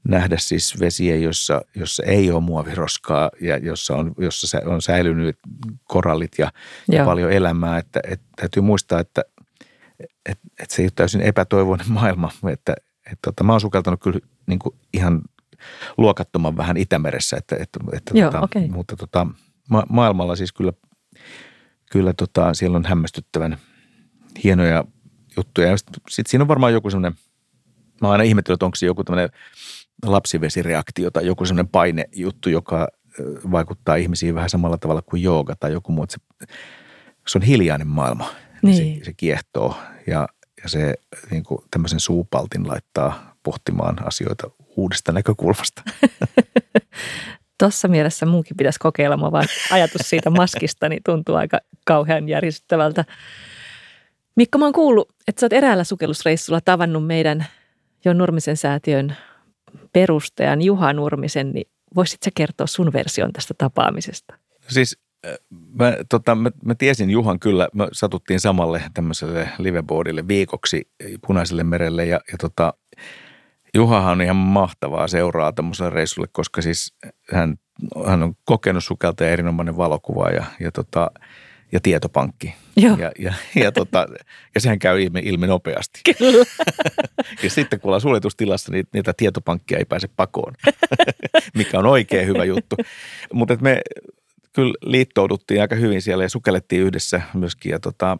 nähdä 0.08 0.36
siis 0.38 0.80
vesiä, 0.80 1.16
jossa, 1.16 1.62
jossa 1.74 2.02
ei 2.02 2.30
ole 2.30 2.40
muoviroskaa 2.40 3.30
ja 3.40 3.56
jossa 3.56 3.96
on, 3.96 4.14
jossa 4.18 4.58
on 4.66 4.82
säilynyt 4.82 5.38
korallit 5.84 6.32
ja, 6.38 6.52
ja 6.92 7.04
paljon 7.04 7.32
elämää. 7.32 7.78
Että, 7.78 8.00
että 8.08 8.26
täytyy 8.36 8.62
muistaa, 8.62 9.00
että, 9.00 9.22
että, 10.00 10.48
että 10.62 10.74
se 10.74 10.82
ei 10.82 10.86
ole 10.86 10.92
täysin 10.94 11.20
epätoivoinen 11.20 11.92
maailma. 12.00 12.30
Että, 12.52 12.74
että, 13.06 13.18
tota, 13.22 13.44
mä 13.44 13.52
oon 13.52 13.60
sukeltanut 13.60 14.00
kyllä 14.02 14.20
niin 14.46 14.58
kuin 14.58 14.74
ihan 14.94 15.22
luokattoman 15.98 16.56
vähän 16.56 16.76
Itämeressä, 16.76 17.36
että, 17.36 17.56
että, 17.60 17.80
että 17.92 18.18
Joo, 18.18 18.30
tota, 18.30 18.44
okay. 18.44 18.68
mutta 18.68 18.96
tota, 18.96 19.26
ma- 19.70 19.86
maailmalla 19.88 20.36
siis 20.36 20.52
kyllä, 20.52 20.72
kyllä 21.90 22.12
tota, 22.12 22.54
siellä 22.54 22.76
on 22.76 22.84
hämmästyttävän 22.84 23.58
hienoja 24.44 24.84
juttuja. 25.36 25.68
Ja 25.68 25.76
sitten 25.76 26.02
sit 26.08 26.26
siinä 26.26 26.42
on 26.42 26.48
varmaan 26.48 26.72
joku 26.72 26.90
semmoinen, 26.90 27.18
mä 28.00 28.08
oon 28.08 28.12
aina 28.12 28.24
ihmetellyt, 28.24 28.56
että 28.56 28.64
onko 28.64 28.76
se 28.76 28.86
joku 28.86 29.04
tämmöinen 29.04 29.30
lapsivesireaktio 30.04 31.10
tai 31.10 31.26
joku 31.26 31.44
sellainen 31.44 31.68
painejuttu, 31.68 32.48
joka 32.48 32.88
vaikuttaa 33.50 33.96
ihmisiin 33.96 34.34
vähän 34.34 34.50
samalla 34.50 34.78
tavalla 34.78 35.02
kuin 35.02 35.22
jooga 35.22 35.54
tai 35.60 35.72
joku 35.72 35.92
muu. 35.92 36.06
Se, 36.08 36.18
se 37.26 37.38
on 37.38 37.42
hiljainen 37.42 37.86
maailma. 37.86 38.30
Niin. 38.62 38.98
Se, 38.98 39.04
se 39.04 39.12
kiehtoo 39.12 39.76
ja, 40.06 40.28
ja 40.62 40.68
se 40.68 40.94
niin 41.30 41.42
kuin 41.42 41.64
tämmöisen 41.70 42.00
suupaltin 42.00 42.68
laittaa 42.68 43.36
pohtimaan 43.42 44.06
asioita 44.06 44.50
uudesta 44.76 45.12
näkökulmasta. 45.12 45.82
Tuossa 47.58 47.88
mielessä 47.88 48.26
munkin 48.26 48.56
pitäisi 48.56 48.78
kokeilla, 48.78 49.16
mä 49.16 49.32
vaan 49.32 49.48
ajatus 49.70 50.00
siitä 50.04 50.30
maskista 50.30 50.88
niin 50.88 51.02
tuntuu 51.04 51.34
aika 51.34 51.58
kauhean 51.84 52.28
järisyttävältä. 52.28 53.04
Mikko, 54.36 54.58
mä 54.58 54.64
oon 54.64 54.72
kuullut, 54.72 55.14
että 55.28 55.40
sä 55.40 55.46
oot 55.46 55.52
eräällä 55.52 55.84
sukellusreissulla 55.84 56.60
tavannut 56.60 57.06
meidän 57.06 57.46
Jo 58.04 58.12
Nurmisen 58.12 58.56
säätiön 58.56 59.16
perustajan 59.92 60.62
Juha 60.62 60.92
Nurmisen, 60.92 61.52
niin 61.52 61.68
voisit 61.94 62.22
sä 62.22 62.30
kertoa 62.34 62.66
sun 62.66 62.92
version 62.92 63.32
tästä 63.32 63.54
tapaamisesta? 63.58 64.34
Siis 64.68 64.98
äh, 65.26 65.34
mä, 65.74 65.96
tota, 66.08 66.34
mä, 66.34 66.50
mä 66.64 66.74
tiesin 66.74 67.10
Juhan 67.10 67.40
kyllä, 67.40 67.68
me 67.74 67.88
satuttiin 67.92 68.40
samalle 68.40 68.82
tämmöiselle 68.94 69.48
liveboardille 69.58 70.28
viikoksi 70.28 70.88
Punaiselle 71.26 71.64
merelle. 71.64 72.06
Ja, 72.06 72.20
ja 72.32 72.38
tota, 72.38 72.74
Juhahan 73.74 74.12
on 74.12 74.22
ihan 74.22 74.36
mahtavaa 74.36 75.08
seuraa 75.08 75.52
tämmöiselle 75.52 75.90
reissulle, 75.90 76.28
koska 76.32 76.62
siis 76.62 76.94
hän, 77.32 77.56
hän 78.06 78.22
on 78.22 78.34
kokenut 78.44 78.84
sukelta 78.84 79.24
ja 79.24 79.30
erinomainen 79.30 79.76
valokuva. 79.76 80.30
Ja, 80.30 80.44
ja 80.60 80.72
tota, 80.72 81.10
ja 81.72 81.80
tietopankki. 81.80 82.54
Joo. 82.76 82.96
Ja, 82.96 83.12
ja, 83.18 83.34
ja, 83.54 83.72
tota, 83.80 84.06
ja 84.54 84.60
sehän 84.60 84.78
käy 84.78 85.02
ilmi, 85.02 85.20
ilmi 85.24 85.46
nopeasti. 85.46 86.00
Kyllä. 86.18 86.44
ja 87.42 87.50
sitten 87.50 87.80
kun 87.80 87.88
ollaan 87.88 88.00
suljetustilassa, 88.00 88.72
niin 88.72 88.86
niitä 88.92 89.14
tietopankkia 89.16 89.78
ei 89.78 89.84
pääse 89.84 90.08
pakoon, 90.16 90.54
mikä 91.56 91.78
on 91.78 91.86
oikein 91.86 92.26
hyvä 92.26 92.44
juttu. 92.44 92.76
Mutta 93.32 93.56
me 93.60 93.80
kyllä 94.52 94.74
liittouduttiin 94.82 95.60
aika 95.60 95.74
hyvin 95.74 96.02
siellä 96.02 96.24
ja 96.24 96.28
sukellettiin 96.28 96.82
yhdessä 96.82 97.22
myöskin. 97.34 97.70
Ja 97.70 97.80
tota, 97.80 98.18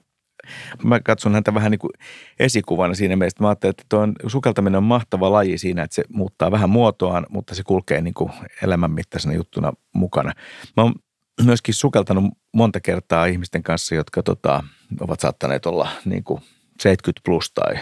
mä 0.85 1.00
katson 1.00 1.35
häntä 1.35 1.54
vähän 1.54 1.71
niin 1.71 1.78
kuin 1.78 1.90
esikuvana 2.38 2.95
siinä 2.95 3.16
mielessä. 3.16 3.42
Mä 3.42 3.49
ajattelin, 3.49 3.71
että 3.71 3.85
tuo 3.88 4.09
sukeltaminen 4.26 4.78
on 4.78 4.85
mahtava 4.85 5.33
laji 5.33 5.59
siinä, 5.59 5.83
että 5.83 5.95
se 5.95 6.04
muuttaa 6.09 6.50
vähän 6.50 6.71
muotoaan, 6.71 7.26
mutta 7.28 7.54
se 7.54 7.62
kulkee 7.62 8.00
niin 8.00 8.14
kuin 8.14 8.33
elämänmittaisena 8.62 9.35
juttuna 9.35 9.73
mukana. 9.92 10.33
Mä 10.76 10.83
oon 10.83 10.95
myöskin 11.45 11.75
sukeltanut 11.75 12.25
monta 12.52 12.80
kertaa 12.80 13.26
ihmisten 13.26 13.62
kanssa, 13.62 13.95
jotka 13.95 14.23
tota, 14.23 14.64
ovat 15.00 15.21
saattaneet 15.21 15.66
olla 15.66 15.88
niin 16.04 16.25
kuin 16.25 16.42
70 16.80 17.21
plus 17.25 17.52
tai 17.52 17.75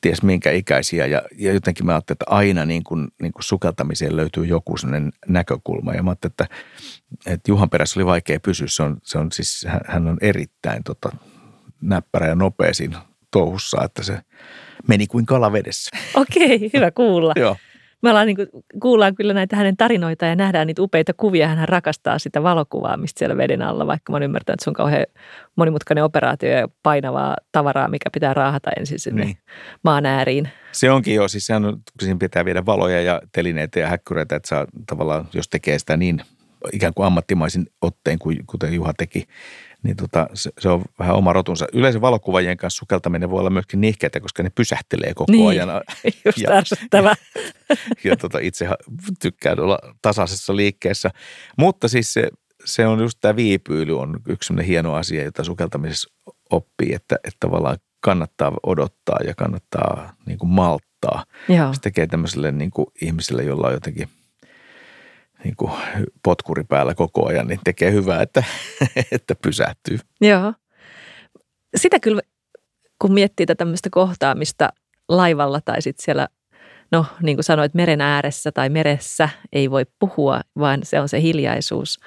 ties 0.00 0.22
minkä 0.22 0.50
ikäisiä. 0.50 1.06
Ja, 1.06 1.22
ja 1.38 1.52
jotenkin 1.52 1.86
mä 1.86 1.92
ajattelin, 1.92 2.16
että 2.16 2.34
aina 2.34 2.64
niin 2.64 2.84
kuin, 2.84 3.08
niin 3.22 3.32
kuin 3.32 3.42
sukeltamiseen 3.42 4.16
löytyy 4.16 4.46
joku 4.46 4.76
sellainen 4.76 5.12
näkökulma. 5.28 5.94
Ja 5.94 6.02
mä 6.02 6.10
ajattelin, 6.10 6.32
että, 6.32 6.46
että 7.26 7.50
Juhan 7.50 7.70
perässä 7.70 8.00
oli 8.00 8.06
vaikea 8.06 8.40
pysyä. 8.40 8.66
Se 8.70 8.82
on, 8.82 8.98
se 9.02 9.18
on 9.18 9.32
siis, 9.32 9.66
hän 9.86 10.06
on 10.06 10.18
erittäin 10.20 10.84
tota, 10.84 11.10
näppärä 11.80 12.26
ja 12.26 12.34
nopea 12.34 12.74
siinä 12.74 13.00
touhussa, 13.30 13.84
että 13.84 14.02
se 14.02 14.18
meni 14.88 15.06
kuin 15.06 15.26
kala 15.26 15.52
vedessä. 15.52 15.96
Okei, 16.14 16.70
hyvä 16.74 16.90
kuulla. 16.90 17.32
Joo 17.40 17.56
me 18.02 18.08
ollaan 18.10 18.26
niin 18.26 18.36
kuin, 18.36 18.48
kuullaan 18.82 19.14
kyllä 19.14 19.34
näitä 19.34 19.56
hänen 19.56 19.76
tarinoita 19.76 20.26
ja 20.26 20.36
nähdään 20.36 20.66
niitä 20.66 20.82
upeita 20.82 21.12
kuvia. 21.16 21.48
Hän 21.48 21.68
rakastaa 21.68 22.18
sitä 22.18 22.42
valokuvaamista 22.42 23.18
siellä 23.18 23.36
veden 23.36 23.62
alla, 23.62 23.86
vaikka 23.86 24.12
mä 24.12 24.16
oon 24.16 24.22
ymmärtänyt, 24.22 24.54
että 24.54 24.64
se 24.64 24.70
on 24.70 24.74
kauhean 24.74 25.06
monimutkainen 25.56 26.04
operaatio 26.04 26.50
ja 26.50 26.68
painavaa 26.82 27.36
tavaraa, 27.52 27.88
mikä 27.88 28.10
pitää 28.12 28.34
raahata 28.34 28.70
ensin 28.76 28.98
sinne 28.98 29.24
niin. 29.24 29.36
maan 29.84 30.06
ääriin. 30.06 30.48
Se 30.72 30.90
onkin 30.90 31.14
jo, 31.14 31.28
siis 31.28 31.46
sehän 31.46 31.64
on, 31.64 31.78
siinä 32.00 32.18
pitää 32.18 32.44
viedä 32.44 32.66
valoja 32.66 33.02
ja 33.02 33.22
telineitä 33.32 33.80
ja 33.80 33.88
häkkyreitä, 33.88 34.36
että 34.36 34.48
saa 34.48 34.66
tavallaan, 34.86 35.28
jos 35.34 35.48
tekee 35.48 35.78
sitä 35.78 35.96
niin 35.96 36.22
ikään 36.72 36.94
kuin 36.94 37.06
ammattimaisin 37.06 37.66
otteen, 37.82 38.18
kuten 38.46 38.74
Juha 38.74 38.92
teki, 38.98 39.24
niin 39.82 39.96
tota, 39.96 40.26
se, 40.34 40.50
se, 40.58 40.68
on 40.68 40.84
vähän 40.98 41.16
oma 41.16 41.32
rotunsa. 41.32 41.66
Yleisen 41.72 42.00
valokuvajien 42.00 42.56
kanssa 42.56 42.78
sukeltaminen 42.78 43.30
voi 43.30 43.40
olla 43.40 43.50
myöskin 43.50 43.80
nihkeitä, 43.80 44.20
koska 44.20 44.42
ne 44.42 44.50
pysähtelee 44.50 45.14
koko 45.14 45.32
niin, 45.32 45.48
ajan. 45.48 45.68
just 46.24 46.38
ja, 46.38 46.50
ärsyttävä. 46.50 47.14
ja, 47.38 47.76
ja 48.10 48.16
tota, 48.16 48.38
itse 48.38 48.68
tykkään 49.20 49.60
olla 49.60 49.78
tasaisessa 50.02 50.56
liikkeessä. 50.56 51.10
Mutta 51.56 51.88
siis 51.88 52.12
se, 52.12 52.28
se 52.64 52.86
on 52.86 53.00
just 53.00 53.18
tämä 53.20 53.36
viipyily 53.36 54.00
on 54.00 54.20
yksi 54.28 54.54
hieno 54.66 54.94
asia, 54.94 55.24
jota 55.24 55.44
sukeltamisessa 55.44 56.14
oppii, 56.50 56.94
että, 56.94 57.16
että 57.24 57.36
tavallaan 57.40 57.76
kannattaa 58.00 58.52
odottaa 58.66 59.18
ja 59.26 59.34
kannattaa 59.34 60.12
niin 60.26 60.38
kuin 60.38 60.50
malttaa. 60.50 61.24
Joo. 61.48 61.74
Se 61.74 61.80
tekee 61.80 62.06
tämmöiselle 62.06 62.52
niin 62.52 62.70
kuin 62.70 62.86
ihmiselle, 63.02 63.42
jolla 63.42 63.66
on 63.66 63.72
jotenkin– 63.72 64.08
niin 65.44 65.56
kuin 65.56 65.72
potkuri 66.24 66.64
päällä 66.64 66.94
koko 66.94 67.26
ajan, 67.26 67.46
niin 67.46 67.60
tekee 67.64 67.92
hyvää, 67.92 68.22
että, 68.22 68.44
että 69.12 69.34
pysähtyy. 69.34 69.98
Joo. 70.20 70.52
Sitä 71.76 72.00
kyllä, 72.00 72.22
kun 72.98 73.12
miettii 73.12 73.46
tätä 73.46 73.58
tämmöistä 73.58 73.88
kohtaamista 73.92 74.68
laivalla 75.08 75.60
tai 75.64 75.82
sitten 75.82 76.04
siellä, 76.04 76.28
no 76.92 77.06
niin 77.22 77.36
kuin 77.36 77.44
sanoit, 77.44 77.74
meren 77.74 78.00
ääressä 78.00 78.52
tai 78.52 78.68
meressä 78.68 79.28
ei 79.52 79.70
voi 79.70 79.86
puhua, 79.98 80.40
vaan 80.58 80.80
se 80.82 81.00
on 81.00 81.08
se 81.08 81.22
hiljaisuus 81.22 82.00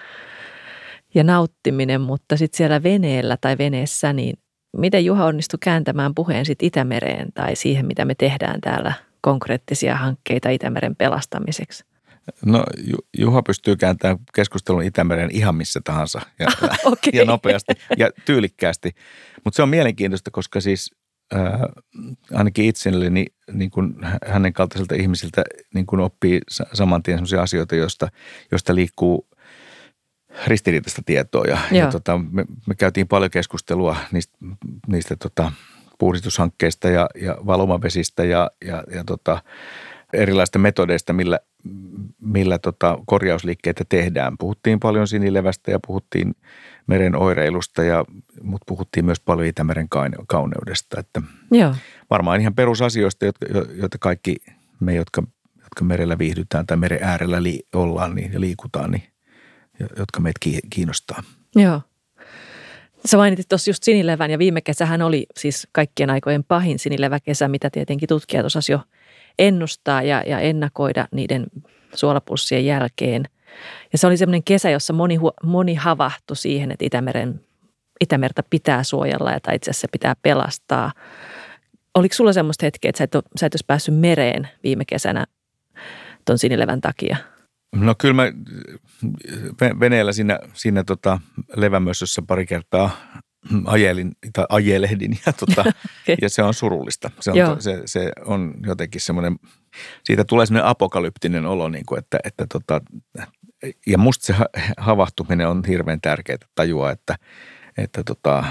ja 1.16 1.24
nauttiminen, 1.24 2.02
mutta 2.02 2.38
sitten 2.38 2.58
siellä 2.58 2.84
veneellä 2.84 3.38
tai 3.42 3.58
veneessä, 3.58 4.14
niin 4.14 4.38
miten 4.78 5.06
Juha 5.06 5.26
onnistui 5.26 5.58
kääntämään 5.62 6.16
puheen 6.16 6.46
sitten 6.46 6.68
Itämereen 6.68 7.34
tai 7.34 7.56
siihen, 7.56 7.86
mitä 7.86 8.06
me 8.06 8.16
tehdään 8.16 8.62
täällä 8.62 8.94
konkreettisia 9.22 9.96
hankkeita 9.96 10.50
Itämeren 10.50 10.96
pelastamiseksi? 10.96 11.91
No 12.46 12.64
Juha 13.18 13.42
pystyy 13.44 13.76
kääntämään 13.76 14.18
keskustelun 14.36 14.84
Itämeren 14.84 15.30
ihan 15.32 15.56
missä 15.56 15.82
tahansa 15.84 16.22
ja, 16.40 16.48
okay. 16.86 17.12
ja 17.20 17.26
nopeasti 17.26 17.74
ja 17.98 18.10
tyylikkäästi. 18.26 18.96
Mutta 19.44 19.56
se 19.56 19.64
on 19.64 19.70
mielenkiintoista, 19.70 20.32
koska 20.32 20.62
siis 20.62 20.96
äh, 21.36 21.62
ainakin 22.34 22.66
itselleni 22.66 23.26
niin 23.52 23.72
kuin 23.72 23.96
hänen 24.26 24.54
kaltaiselta 24.54 24.96
ihmisiltä 24.96 25.44
niin 25.74 25.86
kuin 25.86 26.00
oppii 26.00 26.42
saman 26.74 27.04
tien 27.04 27.18
sellaisia 27.18 27.42
asioita, 27.42 27.76
joista, 27.76 28.08
joista 28.52 28.76
liikkuu 28.76 29.28
ristiriitaista 30.48 31.02
tietoa. 31.06 31.46
Ja, 31.46 31.58
ja 31.72 31.92
tota, 31.92 32.20
me, 32.32 32.46
me 32.68 32.76
käytiin 32.76 33.08
paljon 33.08 33.32
keskustelua 33.32 33.96
niistä, 34.12 34.38
niistä 34.88 35.16
tota, 35.16 35.52
puhdistushankkeista 35.98 36.90
ja, 36.90 37.10
ja 37.22 37.38
valumavesistä 37.46 38.24
ja, 38.24 38.52
ja, 38.66 38.84
ja 38.94 39.04
tota, 39.04 39.42
erilaisista 40.14 40.60
metodeista, 40.60 41.14
millä, 41.14 41.40
millä 42.20 42.60
tota 42.60 43.00
korjausliikkeitä 43.06 43.84
tehdään. 43.90 44.38
Puhuttiin 44.38 44.80
paljon 44.80 45.08
sinilevästä 45.08 45.72
ja 45.72 45.80
puhuttiin 45.88 46.36
meren 46.88 47.16
oireilusta, 47.16 47.84
ja, 47.84 48.06
mutta 48.44 48.66
puhuttiin 48.68 49.06
myös 49.06 49.20
paljon 49.20 49.48
Itämeren 49.48 49.88
kauneudesta. 50.28 51.00
Että 51.00 51.22
Joo. 51.52 51.76
Varmaan 52.10 52.42
ihan 52.42 52.56
perusasioista, 52.56 53.26
jotka, 53.26 53.46
joita 53.74 53.98
kaikki 53.98 54.36
me, 54.80 54.96
jotka, 54.96 55.24
jotka 55.56 55.84
merellä 55.84 56.18
viihdytään 56.18 56.66
tai 56.66 56.78
meren 56.78 57.00
äärellä 57.04 57.44
li, 57.44 57.60
ollaan 57.74 58.16
niin, 58.16 58.34
ja 58.34 58.40
liikutaan, 58.40 58.92
niin, 58.92 59.04
jotka 59.98 60.20
meitä 60.20 60.40
kiinnostaa. 60.70 61.24
Joo. 61.56 61.82
Sä 63.06 63.18
mainitit 63.18 63.50
tuossa 63.50 63.70
just 63.70 63.84
sinilevän 63.84 64.32
ja 64.32 64.40
viime 64.40 64.62
kesähän 64.62 65.02
oli 65.02 65.26
siis 65.40 65.68
kaikkien 65.72 66.10
aikojen 66.10 66.44
pahin 66.44 66.80
sinileväkesä, 66.80 67.48
mitä 67.48 67.70
tietenkin 67.70 68.10
tutkijat 68.10 68.46
osas 68.46 68.70
jo 68.70 68.80
ennustaa 69.40 70.02
ja, 70.02 70.24
ja 70.28 70.40
ennakoida 70.40 71.08
niiden 71.12 71.46
suolapulssien 71.94 72.66
jälkeen. 72.66 73.24
Ja 73.92 73.98
se 73.98 74.08
oli 74.08 74.18
semmoinen 74.18 74.44
kesä, 74.44 74.70
jossa 74.70 74.94
moni, 74.94 75.18
moni 75.44 75.76
havahtui 75.76 76.36
siihen, 76.36 76.72
että 76.72 76.86
Itämeren, 76.86 77.42
Itämerta 78.02 78.44
pitää 78.50 78.84
suojella 78.84 79.32
ja 79.32 79.40
tai 79.40 79.56
itse 79.56 79.72
asiassa 79.72 79.88
pitää 79.92 80.16
pelastaa. 80.22 80.92
Oliko 81.96 82.16
sulla 82.16 82.34
semmoista 82.34 82.66
hetkeä, 82.66 82.90
että 82.90 82.98
sä 82.98 83.04
et, 83.04 83.12
sä 83.40 83.46
et 83.46 83.54
olisi 83.54 83.66
päässyt 83.68 83.96
mereen 83.96 84.50
viime 84.64 84.84
kesänä 84.86 85.26
ton 86.26 86.38
sinilevän 86.38 86.82
takia? 86.82 87.18
No 87.76 87.96
kyllä 87.98 88.14
mä 88.14 88.24
veneellä 89.80 90.12
siinä, 90.12 90.40
siinä 90.54 90.84
tota 90.84 91.20
levämössössä 91.56 92.22
pari 92.28 92.46
kertaa 92.46 92.90
ajelin 93.66 94.12
tai 94.34 94.46
ajelehdin 94.50 95.20
ja, 95.26 95.34
tota, 95.34 95.62
okay. 96.04 96.16
ja 96.22 96.30
se 96.30 96.44
on 96.44 96.54
surullista. 96.54 97.12
Se 97.20 97.32
on, 97.32 97.62
se, 97.62 97.82
se 97.86 98.12
on 98.26 98.54
jotenkin 98.66 99.02
semmoinen, 99.02 99.40
siitä 100.04 100.24
tulee 100.24 100.46
semmoinen 100.46 100.70
apokalyptinen 100.70 101.46
olo, 101.46 101.70
niin 101.70 101.86
kuin, 101.86 102.00
että, 102.00 102.20
että 102.24 102.46
tota, 102.52 102.82
ja 103.88 103.98
musta 103.98 104.26
se 104.26 104.36
havahtuminen 104.78 105.48
on 105.48 105.64
hirveän 105.68 106.02
tärkeää 106.02 106.38
tajua, 106.56 106.92
että, 106.92 107.16
että 107.78 108.04
tota, 108.04 108.44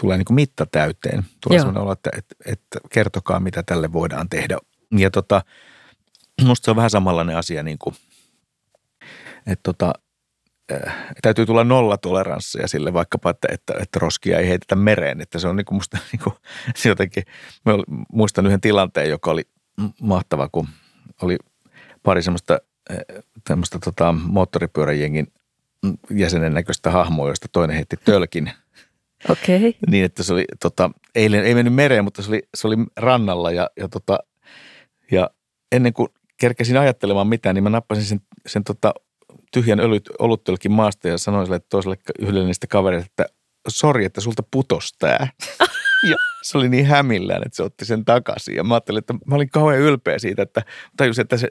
tulee 0.00 0.16
niin 0.16 0.24
kuin 0.24 0.34
mitta 0.34 0.66
täyteen. 0.66 1.24
Tulee 1.40 1.56
Joo. 1.56 1.60
semmoinen 1.60 1.82
olo, 1.82 1.92
että, 1.92 2.10
että, 2.16 2.34
että 2.46 2.78
kertokaa 2.92 3.40
mitä 3.40 3.62
tälle 3.62 3.92
voidaan 3.92 4.28
tehdä. 4.28 4.58
Ja 4.96 5.10
tota, 5.10 5.42
musta 6.42 6.64
se 6.64 6.70
on 6.70 6.76
vähän 6.76 6.90
samanlainen 6.90 7.36
asia 7.36 7.62
niin 7.62 7.78
kuin, 7.78 7.94
että 9.46 9.62
tota, 9.62 9.92
täytyy 11.22 11.46
tulla 11.46 11.64
nollatoleranssia 11.64 12.68
sille 12.68 12.92
vaikkapa, 12.92 13.30
että, 13.30 13.48
että, 13.50 13.74
että 13.80 13.98
roskia 13.98 14.38
ei 14.38 14.48
heitetä 14.48 14.76
mereen. 14.76 15.20
Että 15.20 15.38
se 15.38 15.48
on 15.48 15.56
niin 15.56 15.64
kuin 15.64 15.76
musta 15.76 15.98
niin 16.12 16.20
kuin, 16.24 16.34
se 16.76 16.88
jotenkin, 16.88 17.24
mä 17.64 17.72
muistan 18.12 18.46
yhden 18.46 18.60
tilanteen, 18.60 19.10
joka 19.10 19.30
oli 19.30 19.42
mahtava, 20.00 20.48
kun 20.52 20.68
oli 21.22 21.38
pari 22.02 22.22
semmoista 22.22 22.58
äh, 22.90 22.98
tämmöistä 23.44 23.78
tota, 23.84 24.12
moottoripyöräjengin 24.12 25.32
jäsenen 26.10 26.54
näköistä 26.54 26.90
hahmoa, 26.90 27.28
josta 27.28 27.48
toinen 27.52 27.76
heitti 27.76 27.96
tölkin. 28.04 28.50
Okei. 29.28 29.56
Okay. 29.56 29.72
Niin, 29.86 30.04
että 30.04 30.22
se 30.22 30.32
oli, 30.32 30.44
tota, 30.60 30.90
ei, 31.14 31.36
ei 31.36 31.54
mennyt 31.54 31.74
mereen, 31.74 32.04
mutta 32.04 32.22
se 32.22 32.28
oli, 32.28 32.42
se 32.54 32.66
oli 32.66 32.76
rannalla 32.96 33.50
ja, 33.50 33.70
ja, 33.76 33.88
tota, 33.88 34.18
ja 35.10 35.30
ennen 35.72 35.92
kuin 35.92 36.08
kerkesin 36.40 36.76
ajattelemaan 36.76 37.26
mitään, 37.26 37.54
niin 37.54 37.62
mä 37.62 37.70
nappasin 37.70 38.04
sen, 38.04 38.20
sen 38.46 38.64
tota, 38.64 38.94
tyhjän 39.52 39.80
ölyt, 39.80 40.10
oluttölkin 40.18 40.72
maasta 40.72 41.08
ja 41.08 41.18
sanoin 41.18 41.46
sille 41.46 41.60
toiselle 41.60 41.96
yhdelle 42.18 42.46
niistä 42.46 42.66
kavereista, 42.66 43.10
että 43.10 43.26
sori, 43.68 44.04
että 44.04 44.20
sulta 44.20 44.42
putos 44.50 44.92
tää. 44.92 45.28
ja 46.10 46.16
se 46.42 46.58
oli 46.58 46.68
niin 46.68 46.86
hämillään, 46.86 47.42
että 47.46 47.56
se 47.56 47.62
otti 47.62 47.84
sen 47.84 48.04
takaisin. 48.04 48.56
Ja 48.56 48.64
mä 48.64 48.74
ajattelin, 48.74 48.98
että 48.98 49.14
mä 49.26 49.34
olin 49.34 49.50
kauhean 49.50 49.80
ylpeä 49.80 50.18
siitä, 50.18 50.42
että 50.42 50.62
tajusin, 50.96 51.22
että 51.22 51.36
se 51.36 51.48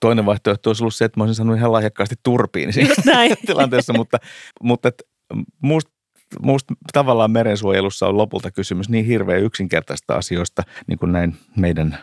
toinen 0.00 0.26
vaihtoehto 0.26 0.70
olisi 0.70 0.82
ollut 0.82 0.94
se, 0.94 1.04
että 1.04 1.20
mä 1.20 1.24
olisin 1.24 1.34
sanonut 1.34 1.58
ihan 1.58 1.72
lahjakkaasti 1.72 2.14
turpiin 2.22 2.72
siinä 2.72 2.94
tilanteessa. 3.46 3.92
mutta, 3.92 4.18
mutta 4.62 4.88
että 4.88 5.04
musta 5.62 5.98
musta 6.42 6.74
tavallaan 6.92 7.30
merensuojelussa 7.30 8.08
on 8.08 8.16
lopulta 8.16 8.50
kysymys 8.50 8.88
niin 8.88 9.04
hirveän 9.04 9.42
yksinkertaista 9.42 10.14
asioista, 10.14 10.62
niin 10.86 10.98
kuin 10.98 11.12
näin 11.12 11.36
meidän 11.56 11.98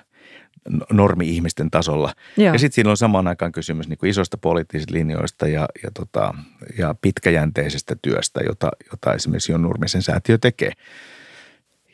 normi-ihmisten 0.91 1.71
tasolla. 1.71 2.13
Joo. 2.37 2.53
Ja 2.53 2.59
sitten 2.59 2.75
siinä 2.75 2.89
on 2.89 2.97
samaan 2.97 3.27
aikaan 3.27 3.51
kysymys 3.51 3.87
niin 3.87 3.97
kuin 3.97 4.09
isoista 4.09 4.37
poliittisista 4.37 4.93
linjoista 4.93 5.47
ja, 5.47 5.67
ja, 5.83 5.91
tota, 5.93 6.33
ja 6.77 6.95
pitkäjänteisestä 7.01 7.95
työstä, 8.01 8.41
jota, 8.47 8.71
jota 8.91 9.13
esimerkiksi 9.13 9.51
Jon 9.51 9.61
Nurmisen 9.61 10.01
säätiö 10.01 10.37
tekee. 10.37 10.71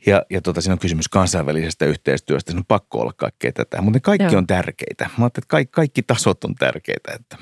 Ja, 0.06 0.26
ja 0.30 0.42
tota, 0.42 0.62
siinä 0.62 0.74
on 0.74 0.80
kysymys 0.80 1.08
kansainvälisestä 1.08 1.86
yhteistyöstä, 1.86 2.52
siinä 2.52 2.60
on 2.60 2.66
pakko 2.66 3.00
olla 3.00 3.14
kaikkea 3.16 3.52
tätä, 3.52 3.82
mutta 3.82 3.98
ne 3.98 4.00
kaikki 4.00 4.34
Joo. 4.34 4.38
on 4.38 4.48
tärkeitä. 4.48 5.10
Mä 5.18 5.26
että 5.26 5.42
kaikki, 5.48 5.72
kaikki 5.72 6.04
tasot 6.04 6.44
on 6.44 6.56
tärkeitä, 6.56 7.12
että 7.16 7.38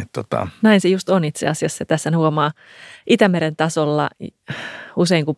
et, 0.00 0.08
tota. 0.12 0.48
Näin 0.62 0.80
se 0.80 0.88
just 0.88 1.08
on 1.08 1.24
itse 1.24 1.48
asiassa. 1.48 1.84
Tässä 1.84 2.10
huomaa 2.16 2.52
Itämeren 3.06 3.56
tasolla 3.56 4.10
usein, 4.96 5.26
kun 5.26 5.36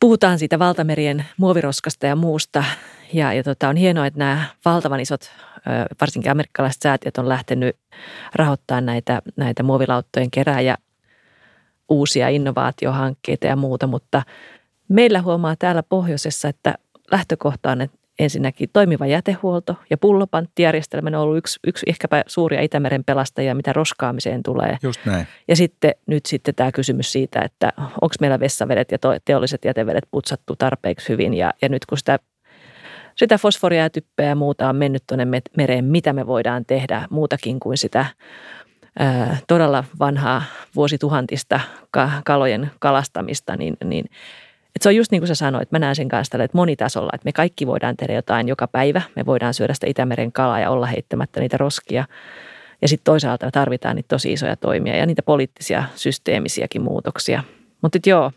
puhutaan 0.00 0.38
siitä 0.38 0.58
valtamerien 0.58 1.24
muoviroskasta 1.36 2.06
ja 2.06 2.16
muusta, 2.16 2.64
ja, 3.12 3.32
ja 3.32 3.42
tota, 3.42 3.68
on 3.68 3.76
hienoa, 3.76 4.06
että 4.06 4.18
nämä 4.18 4.44
valtavan 4.64 5.00
isot, 5.00 5.30
varsinkin 6.00 6.32
amerikkalaiset 6.32 6.82
säätiöt 6.82 7.18
on 7.18 7.28
lähtenyt 7.28 7.76
rahoittamaan 8.34 8.86
näitä, 8.86 9.22
näitä 9.36 9.62
muovilauttojen 9.62 10.30
kerääjä 10.30 10.76
uusia 11.88 12.28
innovaatiohankkeita 12.28 13.46
ja 13.46 13.56
muuta, 13.56 13.86
mutta 13.86 14.22
meillä 14.88 15.22
huomaa 15.22 15.56
täällä 15.58 15.82
pohjoisessa, 15.82 16.48
että 16.48 16.74
lähtökohta 17.12 17.70
on, 17.70 17.80
että 17.80 17.98
ensinnäkin 18.18 18.70
toimiva 18.72 19.06
jätehuolto 19.06 19.76
ja 19.90 19.98
pullopanttijärjestelmä 19.98 21.08
on 21.08 21.14
ollut 21.14 21.36
yksi, 21.36 21.60
yksi 21.66 21.86
ehkäpä 21.88 22.24
suuria 22.26 22.60
Itämeren 22.60 23.04
pelastajia, 23.04 23.54
mitä 23.54 23.72
roskaamiseen 23.72 24.42
tulee. 24.42 24.76
Just 24.82 25.00
näin. 25.06 25.26
Ja 25.48 25.56
sitten 25.56 25.94
nyt 26.06 26.26
sitten 26.26 26.54
tämä 26.54 26.72
kysymys 26.72 27.12
siitä, 27.12 27.40
että 27.40 27.72
onko 27.76 28.14
meillä 28.20 28.40
vessavedet 28.40 28.92
ja 28.92 28.98
teolliset 29.24 29.64
jätevedet 29.64 30.04
putsattu 30.10 30.56
tarpeeksi 30.56 31.08
hyvin 31.08 31.34
ja, 31.34 31.52
ja 31.62 31.68
nyt 31.68 31.86
kun 31.86 31.98
sitä 31.98 32.18
sitä 33.20 33.38
fosforia 33.38 33.82
ja 33.82 33.90
typpeä 33.90 34.26
ja 34.26 34.34
muuta 34.34 34.68
on 34.68 34.76
mennyt 34.76 35.02
tuonne 35.06 35.26
mereen, 35.56 35.84
mitä 35.84 36.12
me 36.12 36.26
voidaan 36.26 36.64
tehdä 36.64 37.06
muutakin 37.10 37.60
kuin 37.60 37.78
sitä 37.78 38.06
ää, 38.98 39.36
todella 39.46 39.84
vanhaa 39.98 40.42
vuosituhantista 40.76 41.60
kalojen 42.24 42.70
kalastamista, 42.78 43.56
niin, 43.56 43.76
niin 43.84 44.04
että 44.66 44.82
se 44.82 44.88
on 44.88 44.96
just 44.96 45.10
niin 45.10 45.20
kuin 45.20 45.28
sä 45.28 45.34
sanoit, 45.34 45.72
mä 45.72 45.78
näen 45.78 45.96
sen 45.96 46.08
kanssa 46.08 46.30
tällä, 46.30 46.44
että 46.44 46.56
monitasolla, 46.56 47.10
että 47.14 47.24
me 47.24 47.32
kaikki 47.32 47.66
voidaan 47.66 47.96
tehdä 47.96 48.14
jotain 48.14 48.48
joka 48.48 48.68
päivä. 48.68 49.02
Me 49.16 49.26
voidaan 49.26 49.54
syödä 49.54 49.74
sitä 49.74 49.86
Itämeren 49.86 50.32
kalaa 50.32 50.60
ja 50.60 50.70
olla 50.70 50.86
heittämättä 50.86 51.40
niitä 51.40 51.56
roskia. 51.56 52.04
Ja 52.82 52.88
sitten 52.88 53.04
toisaalta 53.04 53.46
me 53.46 53.50
tarvitaan 53.50 53.96
niitä 53.96 54.08
tosi 54.08 54.32
isoja 54.32 54.56
toimia 54.56 54.96
ja 54.96 55.06
niitä 55.06 55.22
poliittisia 55.22 55.84
systeemisiäkin 55.94 56.82
muutoksia. 56.82 57.42
Mutta 57.82 57.98
joo, 58.06 58.32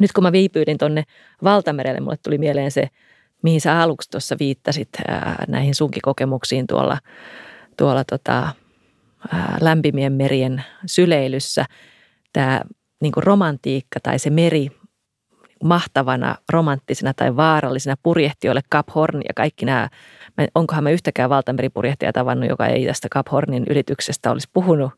nyt 0.00 0.12
kun 0.12 0.24
mä 0.24 0.32
viipyydin 0.32 0.78
tonne 0.78 1.04
Valtamerelle, 1.44 2.00
mulle 2.00 2.18
tuli 2.22 2.38
mieleen 2.38 2.70
se, 2.70 2.88
mihin 3.42 3.60
sä 3.60 3.82
aluksi 3.82 4.10
tuossa 4.10 4.36
viittasit 4.38 4.88
ää, 5.08 5.44
näihin 5.48 5.74
sunkikokemuksiin 5.74 6.66
tuolla, 6.66 6.98
tuolla 7.76 8.04
tota, 8.04 8.48
ää, 9.32 9.58
lämpimien 9.60 10.12
merien 10.12 10.64
syleilyssä. 10.86 11.64
Tämä 12.32 12.60
niin 13.00 13.12
romantiikka 13.16 14.00
tai 14.02 14.18
se 14.18 14.30
meri 14.30 14.70
mahtavana, 15.64 16.36
romanttisena 16.52 17.14
tai 17.14 17.36
vaarallisena 17.36 17.96
purjehtijoille 18.02 18.60
Cap 18.72 18.86
Horn 18.94 19.16
ja 19.28 19.34
kaikki 19.36 19.66
nämä, 19.66 19.88
onkohan 20.54 20.84
me 20.84 20.92
yhtäkään 20.92 21.30
valtameripurjehtia 21.30 22.12
tavannut, 22.12 22.48
joka 22.48 22.66
ei 22.66 22.86
tästä 22.86 23.08
Cap 23.08 23.26
Hornin 23.32 23.64
ylityksestä 23.70 24.30
olisi 24.30 24.48
puhunut. 24.52 24.90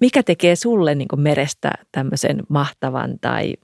Mikä 0.00 0.22
tekee 0.22 0.56
sulle 0.56 0.94
niin 0.94 1.08
merestä 1.16 1.70
tämmöisen 1.92 2.42
mahtavan 2.48 3.18
tai 3.20 3.54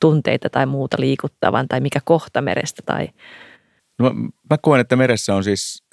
tunteita 0.00 0.50
tai 0.50 0.66
muuta 0.66 0.96
liikuttavan 1.00 1.68
tai 1.68 1.80
mikä 1.80 2.00
kohta 2.04 2.40
merestä? 2.40 2.82
Tai... 2.86 3.08
No, 3.98 4.14
mä 4.50 4.58
koen, 4.62 4.80
että 4.80 4.96
meressä 4.96 5.34
on 5.34 5.44
siis 5.44 5.84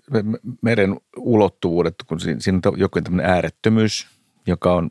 meren 0.62 0.98
ulottuvuudet, 1.18 1.96
kun 2.08 2.20
siinä 2.20 2.60
on 2.66 2.80
joku 2.80 3.02
tämmöinen 3.02 3.32
äärettömyys, 3.32 4.08
joka 4.48 4.74
on 4.74 4.90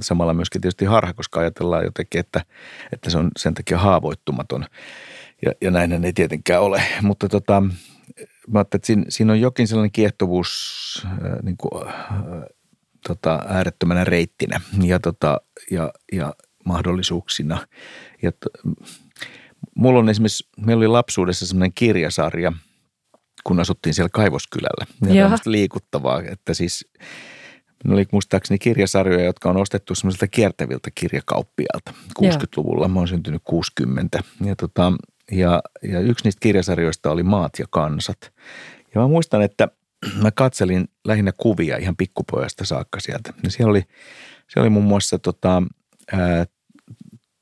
samalla 0.00 0.34
myöskin 0.34 0.60
tietysti 0.60 0.84
harha, 0.84 1.14
koska 1.14 1.40
ajatellaan 1.40 1.84
jotenkin, 1.84 2.20
että, 2.20 2.44
että 2.92 3.10
se 3.10 3.18
on 3.18 3.30
sen 3.38 3.54
takia 3.54 3.78
haavoittumaton. 3.78 4.64
Ja, 5.44 5.52
ja 5.60 5.70
näin 5.70 6.04
ei 6.04 6.12
tietenkään 6.12 6.62
ole. 6.62 6.82
Mutta 7.02 7.28
tota, 7.28 7.62
mä 8.48 8.60
että 8.60 8.78
siinä, 8.84 9.04
siinä 9.08 9.32
on 9.32 9.40
jokin 9.40 9.68
sellainen 9.68 9.92
kiehtovuus 9.92 11.02
äh, 11.04 11.12
niin 11.42 11.56
kuin, 11.56 11.88
äh, 11.88 11.94
tota, 13.08 13.44
äärettömänä 13.48 14.04
reittinä 14.04 14.60
ja, 14.82 15.00
tota, 15.00 15.40
ja, 15.70 15.92
ja 16.12 16.34
mahdollisuuksina. 16.64 17.66
Ja 18.22 18.32
to, 18.32 18.48
mulla 19.74 19.98
on 19.98 20.08
esimerkiksi, 20.08 20.48
meillä 20.66 20.80
oli 20.80 20.88
lapsuudessa 20.88 21.46
sellainen 21.46 21.72
kirjasarja, 21.74 22.52
kun 23.44 23.60
asuttiin 23.60 23.94
siellä 23.94 24.10
Kaivoskylällä. 24.12 24.86
Ja 25.14 25.30
liikuttavaa, 25.46 26.22
että 26.22 26.54
siis 26.54 26.90
ne 27.84 27.94
oli 27.94 28.06
muistaakseni 28.12 28.58
kirjasarjoja, 28.58 29.24
jotka 29.24 29.50
on 29.50 29.56
ostettu 29.56 29.94
semmoiselta 29.94 30.28
kiertäviltä 30.28 30.90
kirjakauppialta 30.94 31.92
60-luvulla. 32.18 32.88
Mä 32.88 32.98
oon 32.98 33.08
syntynyt 33.08 33.42
60. 33.44 34.20
Ja, 34.44 34.56
tota, 34.56 34.92
ja, 35.30 35.62
ja 35.82 36.00
yksi 36.00 36.24
niistä 36.24 36.40
kirjasarjoista 36.40 37.10
oli 37.10 37.22
Maat 37.22 37.58
ja 37.58 37.66
kansat. 37.70 38.32
Ja 38.94 39.00
mä 39.00 39.08
muistan, 39.08 39.42
että 39.42 39.68
mä 40.22 40.30
katselin 40.30 40.88
lähinnä 41.04 41.32
kuvia 41.36 41.76
ihan 41.76 41.96
pikkupojasta 41.96 42.64
saakka 42.64 43.00
sieltä. 43.00 43.32
Ja 43.42 43.50
siellä 43.50 43.70
oli, 43.70 43.82
siellä 44.48 44.64
oli 44.64 44.70
muun 44.70 44.86
muassa 44.86 45.18
tota, 45.18 45.62
ää, 46.12 46.46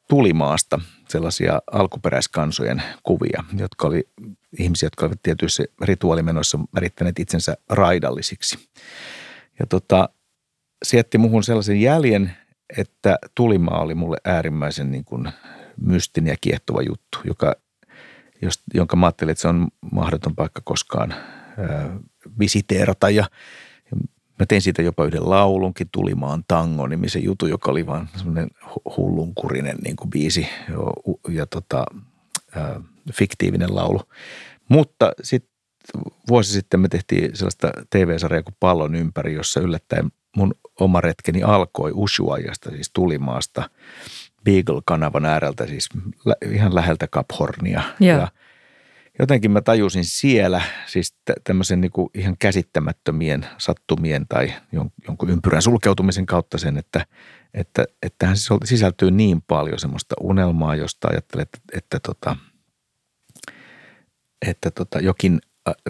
Tulimaasta 0.09 0.81
sellaisia 1.09 1.63
alkuperäiskansojen 1.73 2.83
kuvia, 3.03 3.45
jotka 3.57 3.87
oli 3.87 4.09
ihmisiä, 4.59 4.87
jotka 4.87 5.07
olivat 5.07 5.23
tietyissä 5.23 5.65
rituaalimenoissa 5.83 6.59
värittäneet 6.75 7.19
itsensä 7.19 7.57
raidallisiksi. 7.71 8.69
Ja 9.59 9.67
tota, 9.67 10.09
se 10.85 10.97
jätti 10.97 11.19
muhun 11.19 11.45
sellaisen 11.45 11.81
jäljen, 11.81 12.33
että 12.79 13.19
Tulimaa 13.35 13.81
oli 13.81 13.95
mulle 13.95 14.17
äärimmäisen 14.25 14.91
niin 14.91 15.05
kuin 15.05 15.29
mystinen 15.81 16.31
ja 16.31 16.37
kiehtova 16.41 16.83
juttu, 16.83 17.19
joka, 17.25 17.57
jonka 18.75 18.97
mä 18.97 19.07
ajattelin, 19.07 19.31
että 19.31 19.43
se 19.43 19.49
on 19.49 19.69
mahdoton 19.93 20.37
paikka 20.37 20.61
koskaan 20.65 21.15
visiteerata. 22.39 23.11
Ja 23.11 23.27
mä 24.39 24.47
tein 24.49 24.63
siitä 24.63 24.83
jopa 24.83 25.05
yhden 25.05 25.31
laulunkin, 25.31 25.89
Tulimaan 25.93 26.45
tango 26.49 26.87
nimisen 26.87 27.25
jutu, 27.25 27.47
joka 27.47 27.71
oli 27.71 27.87
vaan 27.87 28.09
semmoinen 28.17 28.51
hullunkurinen 28.97 29.77
niin 29.85 29.97
kuin 29.97 30.11
biisi 30.11 30.49
ja, 30.69 31.33
ja 31.35 31.47
tota, 31.47 31.85
ää, 32.57 32.81
fiktiivinen 33.13 33.75
laulu. 33.75 34.01
Mutta 34.69 35.13
sitten 35.23 35.51
vuosi 36.29 36.53
sitten 36.53 36.81
me 36.81 36.89
tehtiin 36.89 37.37
sellaista 37.37 37.71
TV-sarjaa 37.91 38.43
kuin 38.43 38.57
Pallon 38.61 38.95
ympäri, 38.95 39.35
jossa 39.35 39.61
yllättäen 39.61 40.11
mun 40.37 40.55
oma 40.81 41.01
retkeni 41.01 41.43
alkoi 41.43 41.93
Ushuaiasta, 41.95 42.71
siis 42.71 42.91
Tulimaasta, 42.93 43.71
Beagle-kanavan 44.45 45.25
ääreltä, 45.25 45.67
siis 45.67 45.89
ihan 46.51 46.75
läheltä 46.75 47.07
Cap 47.07 47.27
Hornia. 47.39 47.83
Joo. 48.01 48.19
Ja 48.19 48.29
jotenkin 49.19 49.51
mä 49.51 49.61
tajusin 49.61 50.05
siellä 50.05 50.63
siis 50.87 51.15
tämmöisen 51.45 51.81
niin 51.81 51.93
kuin 51.93 52.11
ihan 52.15 52.37
käsittämättömien 52.39 53.47
sattumien 53.59 54.27
tai 54.29 54.53
jonkun 55.07 55.31
ympyrän 55.31 55.63
sulkeutumisen 55.63 56.27
kautta 56.27 56.59
sen, 56.59 56.77
että, 56.77 57.07
että, 57.55 57.85
että 58.03 58.17
tähän 58.19 58.37
sisältyy 58.65 59.11
niin 59.11 59.43
paljon 59.43 59.79
semmoista 59.79 60.15
unelmaa, 60.21 60.77
josta 60.77 61.09
ajattelet, 61.09 61.49
että, 61.55 61.79
että, 61.79 62.01
tota, 62.01 62.37
että 64.47 64.71
tota, 64.71 65.01
jokin 65.01 65.41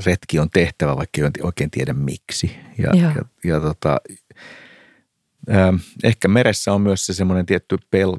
retki 0.07 0.39
on 0.39 0.51
tehtävä, 0.51 0.97
vaikka 0.97 1.21
ei 1.21 1.31
oikein 1.43 1.71
tiedä 1.71 1.93
miksi. 1.93 2.57
Ja, 2.79 2.91
ja, 3.01 3.15
ja 3.45 3.61
tota, 3.61 4.01
ehkä 6.05 6.29
meressä 6.29 6.73
on 6.73 6.81
myös 6.81 7.07
se 7.07 7.15
semmoinen 7.15 7.47
tietty 7.47 7.77
pel, 7.91 8.17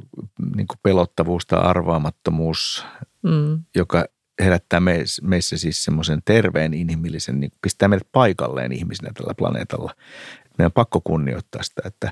niin 0.55 0.67
pelottavuus 0.83 1.45
tai 1.45 1.59
arvaamattomuus, 1.59 2.85
mm. 3.23 3.63
joka 3.75 4.05
herättää 4.39 4.79
meissä 5.21 5.57
siis 5.57 5.83
semmoisen 5.83 6.19
terveen 6.25 6.73
inhimillisen, 6.73 7.39
niin 7.39 7.51
pistää 7.61 7.87
meidät 7.87 8.07
paikalleen 8.11 8.71
ihmisinä 8.71 9.11
tällä 9.13 9.33
planeetalla. 9.37 9.93
Meidän 10.57 10.67
on 10.67 10.71
pakko 10.71 11.01
kunnioittaa 11.03 11.63
sitä, 11.63 11.81
että 11.85 12.11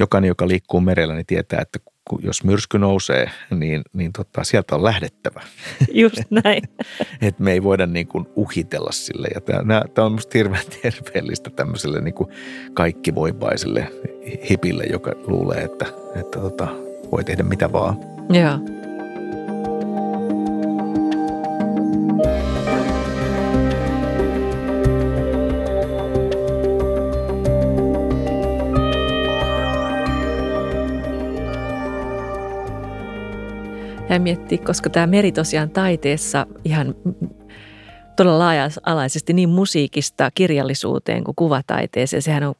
jokainen, 0.00 0.28
joka 0.28 0.48
liikkuu 0.48 0.80
merellä, 0.80 1.14
niin 1.14 1.26
tietää, 1.26 1.60
että 1.62 1.78
jos 2.22 2.44
myrsky 2.44 2.78
nousee, 2.78 3.30
niin, 3.50 3.82
niin 3.92 4.12
tota, 4.12 4.44
sieltä 4.44 4.74
on 4.74 4.84
lähdettävä. 4.84 5.42
Just 5.92 6.16
näin. 6.44 6.62
Et 7.20 7.38
me 7.38 7.52
ei 7.52 7.62
voida 7.62 7.86
niin 7.86 8.06
kuin 8.06 8.26
uhitella 8.36 8.92
sille. 8.92 9.28
Ja 9.34 9.40
tämä, 9.40 9.82
tämä 9.94 10.06
on 10.06 10.12
minusta 10.12 10.38
hirveän 10.38 10.64
terveellistä 10.82 11.50
tämmöiselle 11.50 12.00
niin 12.00 12.14
kuin 12.14 12.30
kaikkivoipaiselle 12.74 13.92
hipille, 14.50 14.84
joka 14.84 15.12
luulee, 15.26 15.62
että, 15.62 15.86
että 16.14 16.40
tota, 16.40 16.68
voi 17.10 17.24
tehdä 17.24 17.42
mitä 17.42 17.72
vaan. 17.72 17.96
Joo. 18.30 18.85
Ja 34.16 34.20
miettiä, 34.20 34.58
koska 34.58 34.90
tämä 34.90 35.06
meri 35.06 35.32
tosiaan 35.32 35.70
taiteessa 35.70 36.46
ihan 36.64 36.94
todella 38.16 38.38
laaja-alaisesti 38.38 39.32
niin 39.32 39.48
musiikista 39.48 40.30
kirjallisuuteen 40.34 41.24
kuin 41.24 41.34
kuvataiteeseen. 41.34 42.22
Sehän 42.22 42.42
on 42.42 42.54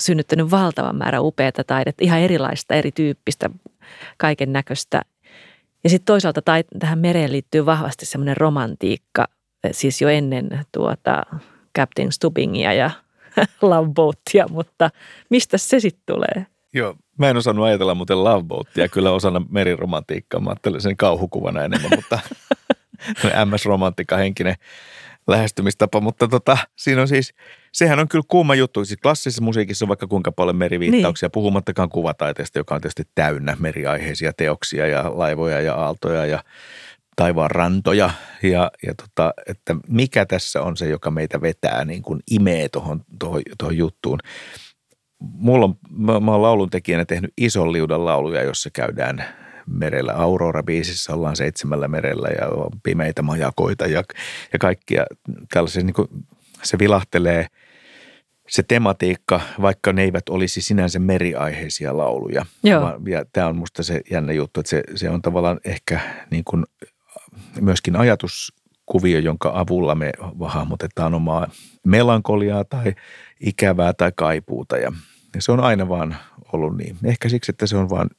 synnyttänyt 0.00 0.50
valtavan 0.50 0.96
määrä 0.96 1.20
upeata 1.20 1.64
taidetta, 1.64 2.04
ihan 2.04 2.20
erilaista, 2.20 2.74
erityyppistä, 2.74 3.50
kaiken 4.16 4.52
näköistä. 4.52 5.02
Ja 5.84 5.90
sitten 5.90 6.06
toisaalta 6.06 6.42
tai, 6.42 6.64
tähän 6.78 6.98
mereen 6.98 7.32
liittyy 7.32 7.66
vahvasti 7.66 8.06
semmoinen 8.06 8.36
romantiikka, 8.36 9.28
siis 9.70 10.02
jo 10.02 10.08
ennen 10.08 10.60
tuota 10.72 11.22
Captain 11.78 12.12
Stubbingia 12.12 12.72
ja 12.72 12.90
Love 13.62 13.90
Boatia, 13.94 14.46
mutta 14.50 14.90
mistä 15.30 15.58
se 15.58 15.80
sitten 15.80 16.14
tulee? 16.14 16.46
Joo, 16.72 16.96
mä 17.18 17.30
en 17.30 17.36
osannut 17.36 17.66
ajatella 17.66 17.94
muuten 17.94 18.24
Love 18.24 18.42
Boatia, 18.42 18.88
kyllä 18.88 19.10
osana 19.10 19.42
meriromantiikkaa. 19.50 20.40
Mä 20.40 20.50
ajattelin 20.50 20.80
sen 20.80 20.96
kauhukuvana 20.96 21.64
enemmän, 21.64 21.90
mutta 21.96 22.18
MS-romantiikka 23.44 24.16
henkinen 24.16 24.54
lähestymistapa, 25.26 26.00
mutta 26.00 26.28
tota, 26.28 26.58
siinä 26.76 27.00
on 27.00 27.08
siis, 27.08 27.34
sehän 27.72 27.98
on 27.98 28.08
kyllä 28.08 28.24
kuuma 28.28 28.54
juttu. 28.54 28.84
Siis 28.84 29.00
klassisessa 29.02 29.42
musiikissa 29.42 29.84
on 29.84 29.88
vaikka 29.88 30.06
kuinka 30.06 30.32
paljon 30.32 30.56
meriviittauksia, 30.56 31.26
niin. 31.26 31.32
puhumattakaan 31.32 31.88
kuvataiteesta, 31.88 32.58
joka 32.58 32.74
on 32.74 32.80
tietysti 32.80 33.02
täynnä 33.14 33.56
meriaiheisia 33.60 34.32
teoksia 34.32 34.86
ja 34.86 35.12
laivoja 35.14 35.60
ja 35.60 35.74
aaltoja 35.74 36.26
ja 36.26 36.44
taivaan 37.16 37.50
rantoja. 37.50 38.10
Ja, 38.42 38.70
ja 38.86 38.94
tota, 38.94 39.34
että 39.46 39.76
mikä 39.88 40.26
tässä 40.26 40.62
on 40.62 40.76
se, 40.76 40.88
joka 40.88 41.10
meitä 41.10 41.40
vetää, 41.40 41.84
niin 41.84 42.02
kuin 42.02 42.20
imee 42.30 42.68
tuohon, 42.68 43.04
tuohon, 43.18 43.42
tuohon 43.58 43.76
juttuun. 43.76 44.18
Mulla 45.32 45.64
on, 45.64 45.74
mä, 45.90 46.20
mä 46.20 46.30
oon 46.30 46.42
lauluntekijänä 46.42 47.04
tehnyt 47.04 47.32
ison 47.38 47.72
liudan 47.72 48.04
lauluja, 48.04 48.42
jossa 48.42 48.70
käydään 48.70 49.24
merellä. 49.66 50.12
Aurora-biisissä 50.12 51.14
ollaan 51.14 51.36
seitsemällä 51.36 51.88
merellä 51.88 52.28
ja 52.28 52.48
on 52.48 52.70
pimeitä 52.82 53.22
majakoita 53.22 53.86
ja, 53.86 54.04
ja 54.52 54.58
kaikkia 54.58 55.04
tällaisia, 55.52 55.82
niin 55.82 55.94
kuin 55.94 56.08
se 56.62 56.78
vilahtelee 56.78 57.46
se 58.48 58.62
tematiikka, 58.62 59.40
vaikka 59.60 59.92
ne 59.92 60.02
eivät 60.02 60.28
olisi 60.28 60.60
sinänsä 60.60 60.98
meriaiheisia 60.98 61.96
lauluja. 61.96 62.46
Joo. 62.62 63.00
Ja 63.08 63.24
tämä 63.32 63.46
on 63.46 63.56
musta 63.56 63.82
se 63.82 64.00
jännä 64.10 64.32
juttu, 64.32 64.60
että 64.60 64.70
se, 64.70 64.82
se 64.94 65.10
on 65.10 65.22
tavallaan 65.22 65.60
ehkä 65.64 66.00
niin 66.30 66.44
kuin 66.44 66.64
myöskin 67.60 67.96
ajatuskuvio, 67.96 69.18
jonka 69.18 69.52
avulla 69.54 69.94
me 69.94 70.12
hahmotetaan 70.44 71.14
omaa 71.14 71.46
melankoliaa 71.86 72.64
tai 72.64 72.94
ikävää 73.40 73.92
tai 73.92 74.12
kaipuuta 74.16 74.76
ja, 74.76 74.92
ja 75.34 75.42
se 75.42 75.52
on 75.52 75.60
aina 75.60 75.88
vaan 75.88 76.16
ollut 76.52 76.76
niin. 76.76 76.96
Ehkä 77.04 77.28
siksi, 77.28 77.52
että 77.52 77.66
se 77.66 77.76
on 77.76 77.90
vaan 77.90 78.10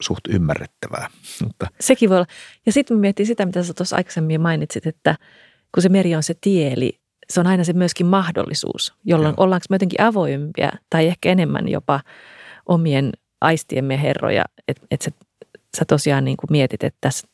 suht 0.00 0.26
ymmärrettävää. 0.28 1.10
Mutta. 1.44 1.66
Sekin 1.80 2.10
voi 2.10 2.16
olla. 2.16 2.26
Ja 2.66 2.72
sitten 2.72 2.96
miettii 2.96 3.26
sitä, 3.26 3.46
mitä 3.46 3.62
sä 3.62 3.74
tuossa 3.74 3.96
aikaisemmin 3.96 4.40
mainitsit, 4.40 4.86
että 4.86 5.16
kun 5.74 5.82
se 5.82 5.88
meri 5.88 6.14
on 6.14 6.22
se 6.22 6.34
tie, 6.40 6.72
eli 6.72 7.00
se 7.30 7.40
on 7.40 7.46
aina 7.46 7.64
se 7.64 7.72
myöskin 7.72 8.06
mahdollisuus, 8.06 8.94
jolloin 9.04 9.34
Joo. 9.36 9.44
ollaanko 9.44 9.64
me 9.70 9.74
jotenkin 9.74 10.00
avoimempia 10.00 10.72
tai 10.90 11.06
ehkä 11.06 11.28
enemmän 11.28 11.68
jopa 11.68 12.00
omien 12.66 13.12
aistiemme 13.40 14.02
herroja, 14.02 14.44
että 14.68 14.86
et 14.90 15.02
sä, 15.02 15.10
sä 15.78 15.84
tosiaan 15.84 16.24
niin 16.24 16.36
kuin 16.36 16.52
mietit, 16.52 16.84
että 16.84 16.98
tässä 17.00 17.28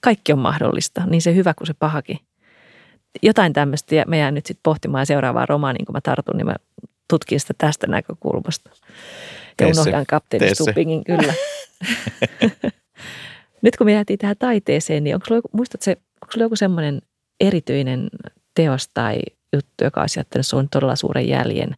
kaikki 0.00 0.32
on 0.32 0.38
mahdollista, 0.38 1.06
niin 1.06 1.22
se 1.22 1.34
hyvä 1.34 1.54
kuin 1.54 1.66
se 1.66 1.74
pahakin. 1.74 2.18
Jotain 3.22 3.52
tämmöistä, 3.52 3.94
ja 3.94 4.04
me 4.06 4.18
jään 4.18 4.34
nyt 4.34 4.46
sitten 4.46 4.62
pohtimaan 4.62 5.06
seuraavaa 5.06 5.46
romaaniin, 5.46 5.86
kun 5.86 5.92
mä 5.92 6.00
tartun, 6.00 6.36
niin 6.36 6.46
mä 6.46 6.54
tutkin 7.08 7.40
sitä 7.40 7.54
tästä 7.58 7.86
näkökulmasta. 7.86 8.70
Ja 9.60 9.66
unohdan 9.66 10.06
kapteeni 10.06 10.54
Stubbingin, 10.54 11.04
kyllä. 11.04 11.34
Nyt 13.62 13.76
kun 13.76 13.86
me 13.86 13.92
jäätiin 13.92 14.18
tähän 14.18 14.36
taiteeseen, 14.38 15.04
niin 15.04 15.14
onko 15.14 15.26
sulla, 15.26 15.40
muistatko 15.52 15.84
se, 15.84 15.90
onko 15.90 16.32
sulla 16.32 16.44
joku 16.44 16.56
semmoinen 16.56 17.02
erityinen 17.40 18.08
teos 18.54 18.88
tai 18.94 19.20
juttu, 19.52 19.84
joka 19.84 20.00
olisi 20.00 20.20
jättänyt 20.20 20.46
sinun 20.46 20.68
todella 20.68 20.96
suuren 20.96 21.28
jäljen? 21.28 21.76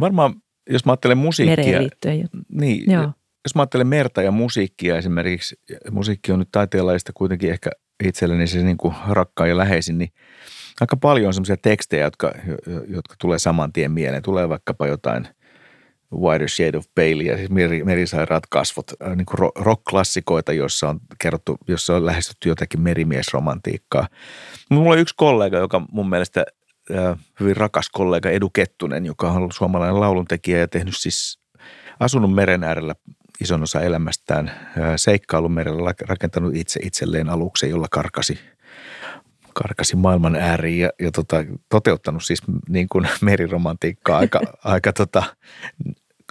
Varmaan, 0.00 0.34
jos 0.70 0.84
mä 0.84 0.92
ajattelen 0.92 1.18
musiikkia. 1.18 1.64
Mereen. 1.64 2.28
Niin, 2.52 2.92
Joo. 2.92 3.12
jos 3.44 3.54
mä 3.54 3.62
ajattelen 3.62 3.86
merta 3.86 4.22
ja 4.22 4.30
musiikkia 4.30 4.96
esimerkiksi, 4.98 5.56
musiikki 5.90 6.32
on 6.32 6.38
nyt 6.38 6.48
taiteenlajista 6.52 7.12
kuitenkin 7.12 7.50
ehkä 7.50 7.70
itselleni 8.04 8.46
se 8.46 8.62
niin 8.62 8.76
kuin 8.76 8.94
rakkaan 9.08 9.48
ja 9.48 9.56
läheisin, 9.56 9.98
niin 9.98 10.10
aika 10.80 10.96
paljon 10.96 11.26
on 11.26 11.34
semmoisia 11.34 11.56
tekstejä, 11.56 12.04
jotka, 12.04 12.32
jotka 12.88 13.14
tulee 13.18 13.38
saman 13.38 13.72
tien 13.72 13.92
mieleen. 13.92 14.22
Tulee 14.22 14.48
vaikkapa 14.48 14.86
jotain 14.86 15.28
Wider 16.14 16.48
Shade 16.48 16.78
of 16.78 16.84
Pale 16.94 17.22
ja 17.22 17.36
siis 17.36 17.50
merisairaat 17.84 18.46
kasvot, 18.50 18.92
äh, 19.02 19.16
niin 19.16 19.26
kuin 19.26 19.50
rock-klassikoita, 19.56 20.52
joissa 20.52 20.88
on 20.88 21.00
kerrottu, 21.22 21.58
jossa 21.68 21.96
on 21.96 22.06
lähestytty 22.06 22.48
jotakin 22.48 22.80
merimiesromantiikkaa. 22.80 24.08
Mulla 24.70 24.92
on 24.92 24.98
yksi 24.98 25.14
kollega, 25.16 25.56
joka 25.56 25.82
mun 25.92 26.10
mielestä 26.10 26.44
äh, 26.90 27.18
hyvin 27.40 27.56
rakas 27.56 27.90
kollega 27.90 28.30
Edu 28.30 28.50
Kettunen, 28.50 29.06
joka 29.06 29.30
on 29.30 29.36
ollut 29.36 29.54
suomalainen 29.54 30.00
lauluntekijä 30.00 30.58
ja 30.58 30.68
tehnyt 30.68 30.96
siis 30.96 31.38
asunut 32.00 32.34
meren 32.34 32.64
äärellä 32.64 32.94
ison 33.40 33.62
osa 33.62 33.80
elämästään, 33.80 34.48
äh, 34.48 34.92
seikkailun 34.96 35.52
merellä, 35.52 35.94
rakentanut 36.00 36.56
itse 36.56 36.80
itselleen 36.82 37.28
aluksen, 37.28 37.70
jolla 37.70 37.86
karkasi 37.90 38.38
karkasi 39.62 39.96
maailman 39.96 40.36
ääriin 40.36 40.78
ja, 40.78 40.90
ja 41.00 41.12
tota, 41.12 41.44
toteuttanut 41.68 42.24
siis 42.24 42.42
niin 42.68 42.88
kuin 42.88 43.08
meriromantiikkaa 43.20 44.18
aika, 44.18 44.40
aika 44.64 44.92
tota, 44.92 45.22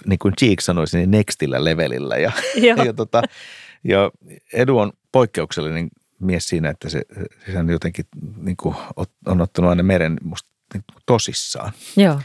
niin 0.06 0.18
kuin 0.18 0.34
Cheek 0.38 0.60
sanoisi, 0.60 0.98
niin 0.98 1.10
nextillä 1.10 1.64
levelillä. 1.64 2.16
Ja, 2.16 2.32
ja, 2.86 2.92
tota, 2.92 3.22
ja 3.84 4.10
Edu 4.52 4.78
on 4.78 4.92
poikkeuksellinen 5.12 5.88
mies 6.20 6.48
siinä, 6.48 6.70
että 6.70 6.88
se, 6.88 7.02
se 7.52 7.58
on 7.58 7.68
jotenkin 7.68 8.04
niin 8.36 8.56
kuin, 8.56 8.74
on 9.26 9.40
ottanut 9.40 9.68
aina 9.68 9.82
meren 9.82 10.16
musta 10.22 10.50
niin 10.74 10.84
kuin 10.92 11.02
tosissaan. 11.06 11.72
Joo. 11.96 12.20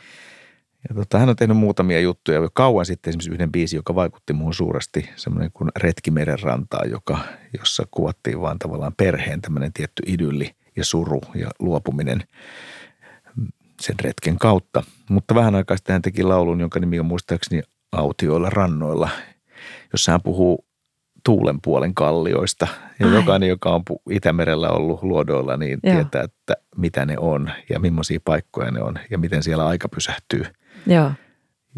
Ja 0.89 0.95
tota, 0.95 1.19
hän 1.19 1.29
on 1.29 1.35
tehnyt 1.35 1.57
muutamia 1.57 1.99
juttuja 1.99 2.37
jo 2.37 2.49
kauan 2.53 2.85
sitten 2.85 3.09
esimerkiksi 3.09 3.31
yhden 3.31 3.51
biisin, 3.51 3.77
joka 3.77 3.95
vaikutti 3.95 4.33
muuhun 4.33 4.53
suuresti, 4.53 5.09
semmoinen 5.15 5.51
kuin 5.53 5.69
Retki 5.75 6.11
meren 6.11 6.39
rantaa, 6.39 6.83
joka, 6.85 7.19
jossa 7.59 7.83
kuvattiin 7.91 8.41
vaan 8.41 8.59
tavallaan 8.59 8.93
perheen 8.97 9.41
tämmöinen 9.41 9.73
tietty 9.73 10.03
idylli– 10.05 10.55
ja 10.75 10.86
suru 10.86 11.21
ja 11.36 11.49
luopuminen 11.59 12.23
sen 13.81 13.95
retken 14.03 14.38
kautta. 14.38 14.83
Mutta 15.09 15.36
vähän 15.36 15.55
aikaa 15.55 15.77
sitten 15.77 15.93
hän 15.93 16.01
teki 16.01 16.23
laulun, 16.23 16.59
jonka 16.59 16.79
nimi 16.79 16.99
on 16.99 17.05
muistaakseni 17.05 17.63
Autioilla 17.91 18.49
rannoilla, 18.49 19.09
jossa 19.91 20.12
hän 20.12 20.21
puhuu 20.21 20.65
tuulen 21.23 21.62
puolen 21.62 21.93
kallioista. 21.93 22.67
Ja 22.99 23.07
Ai. 23.07 23.13
jokainen, 23.13 23.49
joka 23.49 23.69
on 23.69 23.83
Itämerellä 24.09 24.69
ollut 24.69 25.03
luodoilla, 25.03 25.57
niin 25.57 25.79
Joo. 25.83 25.93
tietää, 25.93 26.23
että 26.23 26.55
mitä 26.75 27.05
ne 27.05 27.17
on 27.17 27.51
ja 27.69 27.79
millaisia 27.79 28.19
paikkoja 28.25 28.71
ne 28.71 28.81
on 28.81 28.99
ja 29.09 29.17
miten 29.17 29.43
siellä 29.43 29.67
aika 29.67 29.89
pysähtyy. 29.89 30.45
Joo. 30.88 31.12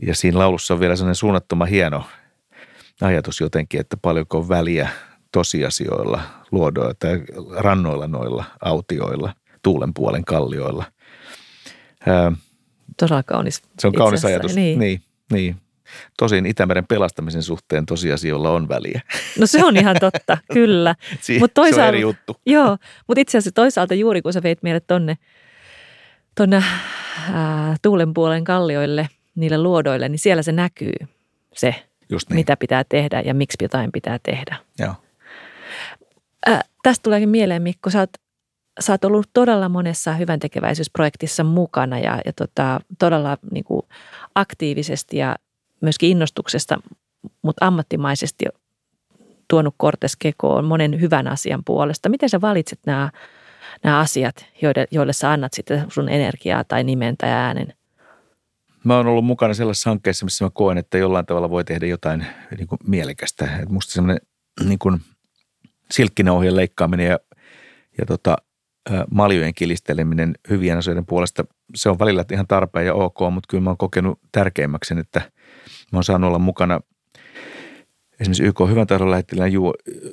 Ja 0.02 0.16
siinä 0.16 0.40
laulussa 0.40 0.74
on 0.74 0.80
vielä 0.80 0.96
sellainen 0.96 1.16
suunnattoman 1.16 1.68
hieno 1.68 2.04
ajatus 3.02 3.42
jotenkin, 3.42 3.80
että 3.80 3.98
paljonko 3.98 4.38
on 4.38 4.50
väliä 4.50 4.90
tosiasioilla, 5.36 6.22
luodoilla 6.52 6.94
tai 6.94 7.22
rannoilla 7.58 8.08
noilla 8.08 8.44
autioilla, 8.62 9.34
tuulen 9.64 9.94
puolen 9.94 10.26
kallioilla. 10.26 10.86
Ää, 12.08 12.32
Todella 13.00 13.24
kaunis. 13.24 13.62
Se 13.80 13.88
on 13.88 13.94
kaunis 13.94 14.26
ajatus. 14.26 14.56
Niin. 14.56 14.80
niin, 14.80 15.02
niin. 15.32 15.56
Tosin 16.18 16.46
Itämeren 16.46 16.86
pelastamisen 16.88 17.44
suhteen 17.44 17.86
tosiasioilla 17.86 18.50
on 18.52 18.70
väliä. 18.70 19.02
No 19.40 19.48
se 19.48 19.66
on 19.66 19.78
ihan 19.78 19.96
totta, 20.00 20.38
kyllä. 20.54 20.96
si- 21.22 21.40
Mut 21.40 21.54
toisaalta, 21.54 21.76
se 21.76 21.82
on 21.82 21.88
eri 21.88 22.02
juttu. 22.02 22.36
Joo, 22.46 22.78
mutta 23.08 23.22
itse 23.22 23.38
asiassa 23.38 23.52
toisaalta 23.56 23.94
juuri 23.94 24.22
kun 24.22 24.34
sä 24.34 24.44
veit 24.44 24.64
meidät 24.64 24.88
tonne, 24.88 25.18
tonne 26.36 26.64
ää, 27.34 27.76
tuulen 27.82 28.14
puolen 28.14 28.44
kallioille, 28.44 29.10
niille 29.36 29.58
luodoille, 29.58 30.10
niin 30.10 30.20
siellä 30.20 30.44
se 30.44 30.52
näkyy 30.52 30.94
se, 31.56 31.76
Just 32.10 32.30
niin. 32.30 32.36
mitä 32.36 32.58
pitää 32.58 32.84
tehdä 32.84 33.22
ja 33.26 33.34
miksi 33.34 33.58
jotain 33.62 33.92
pitää 33.92 34.20
tehdä. 34.24 34.58
Joo. 34.80 34.94
Äh, 36.50 36.60
tästä 36.84 37.04
tuleekin 37.04 37.30
mieleen, 37.30 37.62
Mikko, 37.62 37.90
sä 37.90 38.00
oot, 38.00 38.10
sä 38.80 38.94
oot 38.94 39.06
ollut 39.06 39.30
todella 39.34 39.70
monessa 39.70 40.14
hyvän 40.14 40.40
tekeväisyysprojektissa 40.40 41.44
mukana 41.44 42.00
ja, 42.00 42.22
ja 42.26 42.34
tota, 42.34 42.80
todella 43.00 43.38
niin 43.52 43.64
kuin 43.64 43.82
aktiivisesti 44.36 45.18
ja 45.18 45.36
myöskin 45.82 46.10
innostuksesta, 46.10 46.82
mutta 47.42 47.66
ammattimaisesti 47.66 48.46
tuonut 49.48 49.76
Kortes 49.78 50.16
kekoon 50.16 50.66
monen 50.66 51.02
hyvän 51.02 51.28
asian 51.28 51.64
puolesta. 51.66 52.10
Miten 52.10 52.30
sä 52.30 52.42
valitset 52.42 52.80
nämä, 52.86 53.10
nämä 53.84 54.00
asiat, 54.00 54.46
joille, 54.62 54.88
joille 54.92 55.14
sä 55.14 55.32
annat 55.32 55.54
sitten 55.54 55.86
sun 55.92 56.10
energiaa 56.10 56.64
tai 56.64 56.84
nimen 56.84 57.18
tai 57.18 57.30
äänen? 57.30 57.74
Mä 58.84 58.98
oon 58.98 59.08
ollut 59.08 59.26
mukana 59.26 59.54
sellaisessa 59.54 59.90
hankkeessa, 59.90 60.26
missä 60.26 60.46
mä 60.46 60.52
koen, 60.54 60.78
että 60.78 60.98
jollain 60.98 61.26
tavalla 61.26 61.50
voi 61.50 61.64
tehdä 61.64 61.86
jotain 61.86 62.26
niin 62.58 62.68
kuin 62.68 62.80
mielekästä. 62.88 63.58
Et 63.64 63.70
musta 63.70 63.94
semmoinen 63.94 64.28
niin 64.66 64.80
kuin– 64.80 65.00
silkkinauhien 65.92 66.56
leikkaaminen 66.56 67.08
ja, 67.08 67.20
ja 67.98 68.06
tota, 68.06 68.38
maljojen 69.12 69.54
kilisteleminen 69.54 70.36
hyvien 70.50 70.78
asioiden 70.78 71.06
puolesta, 71.06 71.46
se 71.76 71.90
on 71.90 72.00
välillä 72.00 72.26
ihan 72.32 72.48
tarpeen 72.48 72.86
ja 72.86 72.94
ok, 72.94 73.20
mutta 73.32 73.48
kyllä 73.50 73.64
mä 73.64 73.70
oon 73.70 73.78
kokenut 73.78 74.20
tärkeimmäksi 74.32 74.88
sen, 74.88 74.98
että 74.98 75.20
mä 75.92 75.98
oon 75.98 76.04
saanut 76.04 76.28
olla 76.28 76.40
mukana 76.40 76.80
esimerkiksi 78.20 78.44
YK 78.44 78.60
hyvän 78.70 78.88
tahdon 78.88 79.12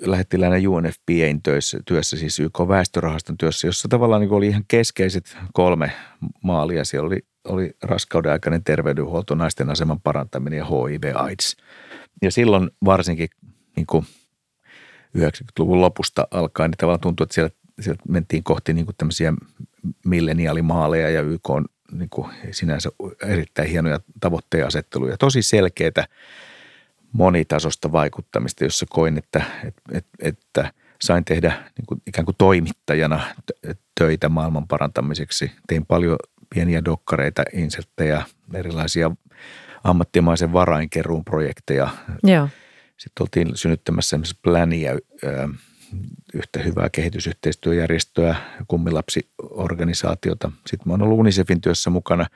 lähettiläänä 0.06 0.68
UNFPAin 0.68 1.42
töissä, 1.42 1.80
työssä, 1.84 2.16
siis 2.16 2.40
YK 2.40 2.58
väestörahaston 2.68 3.38
työssä, 3.38 3.66
jossa 3.66 3.88
tavallaan 3.88 4.20
niin 4.20 4.32
oli 4.32 4.48
ihan 4.48 4.64
keskeiset 4.68 5.36
kolme 5.52 5.92
maalia. 6.44 6.84
Siellä 6.84 7.06
oli, 7.06 7.18
oli 7.48 7.70
raskauden 7.82 8.32
aikainen 8.32 8.64
terveydenhuolto, 8.64 9.34
naisten 9.34 9.70
aseman 9.70 10.00
parantaminen 10.00 10.56
ja 10.56 10.64
HIV 10.64 11.14
AIDS. 11.14 11.56
Ja 12.22 12.30
silloin 12.30 12.70
varsinkin 12.84 13.28
niin 13.76 13.86
kuin– 13.86 14.06
90-luvun 15.18 15.80
lopusta 15.80 16.28
alkaen, 16.30 16.70
niin 16.70 16.78
tavallaan 16.78 17.00
tuntuu, 17.00 17.24
että 17.24 17.34
siellä, 17.34 17.50
siellä 17.80 18.02
mentiin 18.08 18.44
kohti 18.44 18.72
niin 18.72 18.84
kuin 18.84 18.96
tämmöisiä 18.96 19.32
milleniaalimaaleja 20.04 21.10
ja 21.10 21.20
YK 21.20 21.50
on 21.50 21.64
niin 21.92 22.10
kuin 22.10 22.28
sinänsä 22.50 22.90
erittäin 23.26 23.68
hienoja 23.68 24.00
tavoitteen 24.20 24.66
asetteluja. 24.66 25.16
Tosi 25.16 25.42
selkeitä 25.42 26.06
monitasosta 27.12 27.92
vaikuttamista, 27.92 28.64
jossa 28.64 28.86
koin, 28.90 29.18
että, 29.18 29.42
että, 29.92 30.10
että 30.20 30.72
sain 31.02 31.24
tehdä 31.24 31.52
niin 31.78 31.86
kuin 31.86 32.02
ikään 32.06 32.24
kuin 32.24 32.36
toimittajana 32.38 33.20
töitä 34.00 34.28
maailman 34.28 34.68
parantamiseksi. 34.68 35.52
Tein 35.66 35.86
paljon 35.86 36.16
pieniä 36.54 36.84
dokkareita, 36.84 37.42
inserttejä, 37.52 38.22
erilaisia 38.54 39.10
ammattimaisen 39.84 40.52
varainkeruun 40.52 41.24
projekteja. 41.24 41.88
Joo. 42.22 42.48
Sitten 43.02 43.22
oltiin 43.22 43.56
synnyttämässä 43.56 44.16
esimerkiksi 44.16 44.38
Pläniä, 44.42 44.98
yhtä 46.34 46.62
hyvää 46.62 46.90
kehitysyhteistyöjärjestöä, 46.90 48.36
kummilapsiorganisaatiota. 48.68 50.52
Sitten 50.66 50.88
mä 50.88 50.92
oon 50.92 51.02
ollut 51.02 51.18
UNICEFin 51.18 51.60
työssä 51.60 51.90
mukana. 51.90 52.26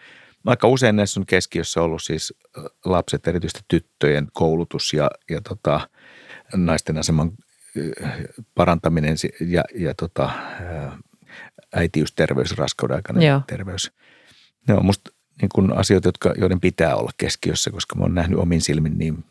Aika 0.46 0.68
usein 0.68 0.96
näissä 0.96 1.20
on 1.20 1.26
keskiössä 1.26 1.82
ollut 1.82 2.02
siis 2.02 2.34
lapset, 2.84 3.28
erityisesti 3.28 3.64
tyttöjen 3.68 4.28
koulutus 4.32 4.92
ja, 4.92 5.10
ja 5.30 5.40
tota, 5.40 5.88
naisten 6.54 6.98
aseman 6.98 7.32
parantaminen 8.54 9.16
ja, 9.40 9.64
ja 9.74 9.94
tota, 9.94 10.30
äitiysterveys, 11.74 12.58
raskauden 12.58 12.96
aikana 12.96 13.24
Joo. 13.24 13.40
terveys. 13.46 13.92
Ne 14.68 14.74
on 14.74 14.84
musta 14.84 15.10
niin 15.42 15.48
kuin 15.54 15.72
asioita, 15.72 16.08
jotka, 16.08 16.34
joiden 16.38 16.60
pitää 16.60 16.96
olla 16.96 17.10
keskiössä, 17.18 17.70
koska 17.70 17.96
mä 17.96 18.02
oon 18.02 18.14
nähnyt 18.14 18.38
omin 18.38 18.60
silmin 18.60 18.98
niin 18.98 19.24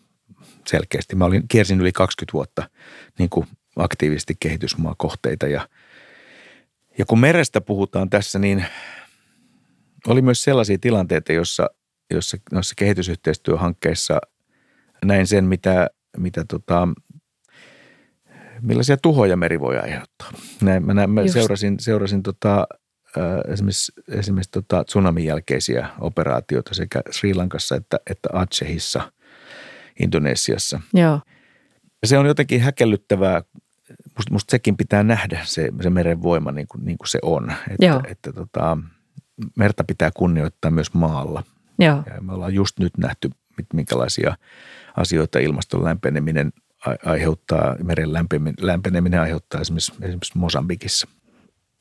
selkeästi. 0.67 1.15
Mä 1.15 1.25
olin, 1.25 1.47
kiersin 1.47 1.82
yli 1.82 1.91
20 1.91 2.34
vuotta 2.34 2.69
niin 3.19 3.30
kuin 3.30 3.47
aktiivisesti 3.75 4.36
kehitysmaakohteita 4.39 5.47
ja, 5.47 5.69
ja 6.97 7.06
kun 7.06 7.19
merestä 7.19 7.62
puhutaan 7.62 8.10
tässä, 8.10 8.39
niin 8.39 8.65
oli 10.08 10.21
myös 10.21 10.43
sellaisia 10.43 10.78
tilanteita, 10.82 11.34
jossa, 11.34 11.69
jossa 12.13 12.38
noissa 12.51 12.73
kehitysyhteistyöhankkeissa 12.78 14.21
näin 15.06 15.28
sen, 15.28 15.45
mitä, 15.45 15.89
mitä 16.17 16.45
tota, 16.47 16.88
millaisia 18.62 18.97
tuhoja 18.97 19.38
meri 19.38 19.60
voi 19.60 19.78
aiheuttaa. 19.78 20.32
Näin, 20.62 20.86
mä, 20.86 20.93
näin, 20.93 21.10
mä 21.10 21.28
seurasin, 21.28 21.80
seurasin 21.80 22.23
tota, 22.23 22.67
esimerkiksi, 23.47 23.91
esimerkiksi 24.12 24.51
tota 24.51 24.84
tsunamin 24.84 25.25
jälkeisiä 25.25 25.89
operaatioita 25.99 26.73
sekä 26.73 27.01
Sri 27.12 27.34
Lankassa 27.34 27.75
että, 27.75 27.99
että 28.10 28.30
Acehissa– 28.34 29.12
Indonesiassa. 29.99 30.79
Joo. 30.93 31.19
Se 32.05 32.17
on 32.17 32.25
jotenkin 32.25 32.62
häkellyttävää. 32.62 33.43
Musta, 34.17 34.31
musta 34.31 34.51
sekin 34.51 34.77
pitää 34.77 35.03
nähdä, 35.03 35.41
se, 35.43 35.69
se 35.81 35.89
meren 35.89 36.23
voima 36.23 36.51
niin 36.51 36.67
kuin, 36.67 36.86
niin 36.86 36.97
kuin 36.97 37.08
se 37.08 37.19
on. 37.21 37.51
Että, 37.51 37.86
Joo. 37.86 38.01
että 38.08 38.34
tota, 38.34 38.77
merta 39.55 39.84
pitää 39.84 40.12
kunnioittaa 40.13 40.71
myös 40.71 40.93
maalla. 40.93 41.43
Joo. 41.79 42.03
Ja 42.15 42.21
me 42.21 42.34
ollaan 42.34 42.53
just 42.53 42.79
nyt 42.79 42.97
nähty, 42.97 43.29
minkälaisia 43.73 44.38
asioita 44.97 45.39
ilmaston 45.39 45.84
lämpeneminen 45.84 46.53
aiheuttaa, 47.05 47.75
meren 47.84 48.13
lämpeneminen 48.62 49.21
aiheuttaa 49.21 49.62
esimerkiksi, 49.62 49.93
esimerkiksi 50.01 50.38
Mosambikissa. 50.38 51.08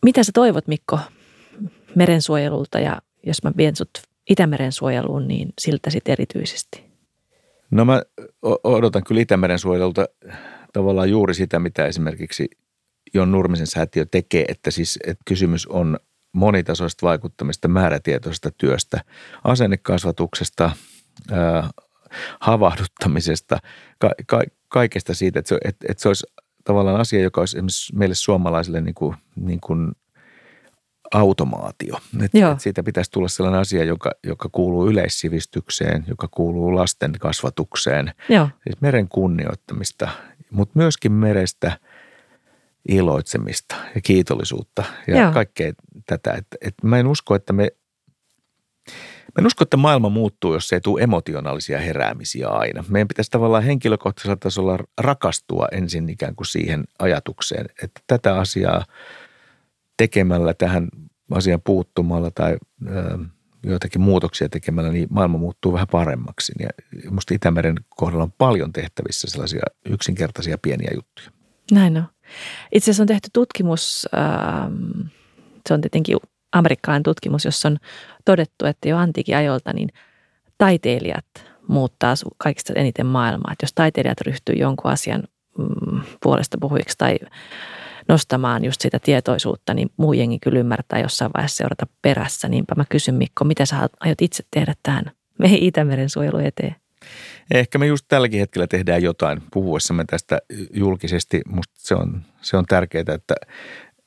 Mitä 0.05 0.23
sä 0.23 0.33
toivot 0.35 0.69
Mikko 0.69 0.99
merensuojelulta 1.95 2.81
ja 2.81 3.03
jos 3.27 3.43
mä 3.43 3.53
vien 3.57 3.77
sut 3.77 3.91
Itämeren 4.31 4.73
suojeluun, 4.73 5.29
niin 5.29 5.53
siltä 5.61 5.91
sitten 5.91 6.13
erityisesti? 6.13 6.85
No 7.71 7.85
mä 7.85 8.03
odotan 8.65 9.05
kyllä 9.05 9.21
Itämeren 9.21 9.59
suojelulta 9.59 10.07
tavallaan 10.73 11.11
juuri 11.11 11.35
sitä, 11.35 11.59
mitä 11.59 11.87
esimerkiksi 11.87 12.49
Jon 13.15 13.33
Nurmisen 13.33 13.67
säätiö 13.67 14.07
tekee, 14.11 14.45
että 14.49 14.71
siis 14.71 14.99
että 15.07 15.23
kysymys 15.25 15.67
on 15.67 15.99
monitasoista 16.33 17.07
vaikuttamista, 17.07 17.69
määrätietoisesta 17.69 18.51
työstä, 18.51 19.01
asennekasvatuksesta, 19.45 20.71
ää, 21.31 21.71
havahduttamisesta, 22.41 23.59
ka- 23.99 24.15
ka- 24.27 24.43
kaikesta 24.69 25.15
siitä, 25.15 25.39
että 25.39 25.49
se, 25.49 25.59
että, 25.65 25.87
että 25.89 26.03
se 26.03 26.09
olisi 26.09 26.27
tavallaan 26.65 27.01
asia, 27.01 27.21
joka 27.21 27.41
olisi 27.41 27.57
esimerkiksi 27.57 27.97
meille 27.97 28.15
suomalaisille 28.15 28.81
niin 28.81 28.95
kuin, 28.95 29.17
niin 29.37 29.61
kuin 29.61 29.93
automaatio. 31.15 31.97
Että, 32.25 32.25
että 32.25 32.63
siitä 32.63 32.83
pitäisi 32.83 33.11
tulla 33.11 33.29
sellainen 33.29 33.61
asia, 33.61 33.85
joka, 33.85 34.11
joka 34.25 34.49
kuuluu 34.53 34.89
yleissivistykseen, 34.89 36.05
joka 36.09 36.29
kuuluu 36.31 36.75
lasten 36.75 37.13
kasvatukseen, 37.13 38.13
Joo. 38.29 38.49
siis 38.63 38.81
meren 38.81 39.09
kunnioittamista, 39.09 40.09
mutta 40.51 40.73
myöskin 40.79 41.13
merestä 41.13 41.79
iloitsemista 42.89 43.77
ja 43.95 44.01
kiitollisuutta 44.01 44.85
ja 45.07 45.21
Joo. 45.21 45.33
kaikkea 45.33 45.73
tätä. 46.07 46.33
Että, 46.33 46.57
että 46.61 46.87
mä 46.87 46.99
en 46.99 47.07
usko, 47.07 47.35
että 47.35 47.53
me 47.53 47.69
Mä 49.27 49.41
en 49.41 49.47
usko, 49.47 49.63
että 49.63 49.77
maailma 49.77 50.09
muuttuu, 50.09 50.55
jos 50.55 50.73
ei 50.73 50.81
tule 50.81 51.03
emotionaalisia 51.03 51.79
heräämisiä 51.79 52.49
aina. 52.49 52.85
Meidän 52.89 53.09
pitäisi 53.09 53.31
tavallaan 53.31 53.63
henkilökohtaisella 53.63 54.37
tasolla 54.37 54.79
rakastua 54.99 55.69
ensin 55.73 56.09
ikään 56.09 56.35
kuin 56.35 56.47
siihen 56.47 56.85
ajatukseen, 56.99 57.67
että 57.83 58.01
tätä 58.07 58.39
asiaa 58.39 58.85
tekemällä, 59.97 60.55
tähän 60.55 60.89
asian 61.31 61.61
puuttumalla 61.65 62.31
tai 62.31 62.57
ö, 62.87 63.19
joitakin 63.63 64.01
muutoksia 64.01 64.49
tekemällä, 64.49 64.93
niin 64.93 65.09
maailma 65.11 65.39
muuttuu 65.39 65.73
vähän 65.73 65.89
paremmaksi. 65.91 66.53
Ja 66.61 66.69
musta 67.11 67.35
Itämeren 67.35 67.77
kohdalla 67.89 68.25
on 68.25 68.33
paljon 68.39 68.73
tehtävissä 68.73 69.31
sellaisia 69.31 69.63
yksinkertaisia 69.85 70.59
pieniä 70.59 70.91
juttuja. 70.95 71.31
Näin 71.73 71.97
on. 71.97 72.05
Itse 72.73 72.85
asiassa 72.85 73.03
on 73.03 73.07
tehty 73.07 73.29
tutkimus, 73.33 74.09
ähm, 74.15 75.09
se 75.69 75.75
on 75.75 75.81
tietenkin 75.81 76.17
amerikkalainen 76.53 77.03
tutkimus, 77.03 77.45
jossa 77.45 77.69
on 77.69 77.77
todettu, 78.25 78.67
että 78.67 78.89
jo 78.89 78.97
antiikin 78.97 79.37
ajoilta 79.37 79.73
niin 79.73 79.89
taiteilijat 80.59 81.27
muuttaa 81.69 82.15
kaikista 82.39 82.73
eniten 82.77 83.07
maailmaa. 83.07 83.53
Että 83.53 83.65
jos 83.65 83.73
taiteilijat 83.75 84.21
ryhtyy 84.21 84.55
jonkun 84.55 84.91
asian 84.91 85.23
mm, 85.59 86.01
puolesta 86.23 86.59
puhujiksi 86.61 86.99
tai 86.99 87.19
nostamaan 88.09 88.65
just 88.65 88.81
sitä 88.81 88.99
tietoisuutta, 88.99 89.75
niin 89.75 89.91
muu 89.97 90.13
jengi 90.13 90.39
kyllä 90.39 90.59
ymmärtää 90.59 90.99
jossain 90.99 91.31
vaiheessa 91.37 91.57
seurata 91.57 91.87
perässä. 92.03 92.49
Niinpä 92.49 92.75
mä 92.77 92.85
kysyn 92.89 93.15
Mikko, 93.15 93.45
mitä 93.45 93.67
sä 93.67 93.89
aiot 94.01 94.23
itse 94.23 94.45
tehdä 94.51 94.75
tähän 94.83 95.11
meihin 95.39 95.63
Itämeren 95.63 96.11
suojelu 96.11 96.39
eteen? 96.39 96.77
Ehkä 97.55 97.79
me 97.79 97.87
just 97.87 98.05
tälläkin 98.09 98.41
hetkellä 98.41 98.67
tehdään 98.67 99.03
jotain 99.03 99.43
puhuessamme 99.53 100.05
tästä 100.07 100.39
julkisesti. 100.75 101.41
Musta 101.49 101.75
se 101.77 101.95
on, 101.95 102.23
se 102.43 102.57
on 102.57 102.65
tärkeää, 102.67 103.05
että, 103.15 103.35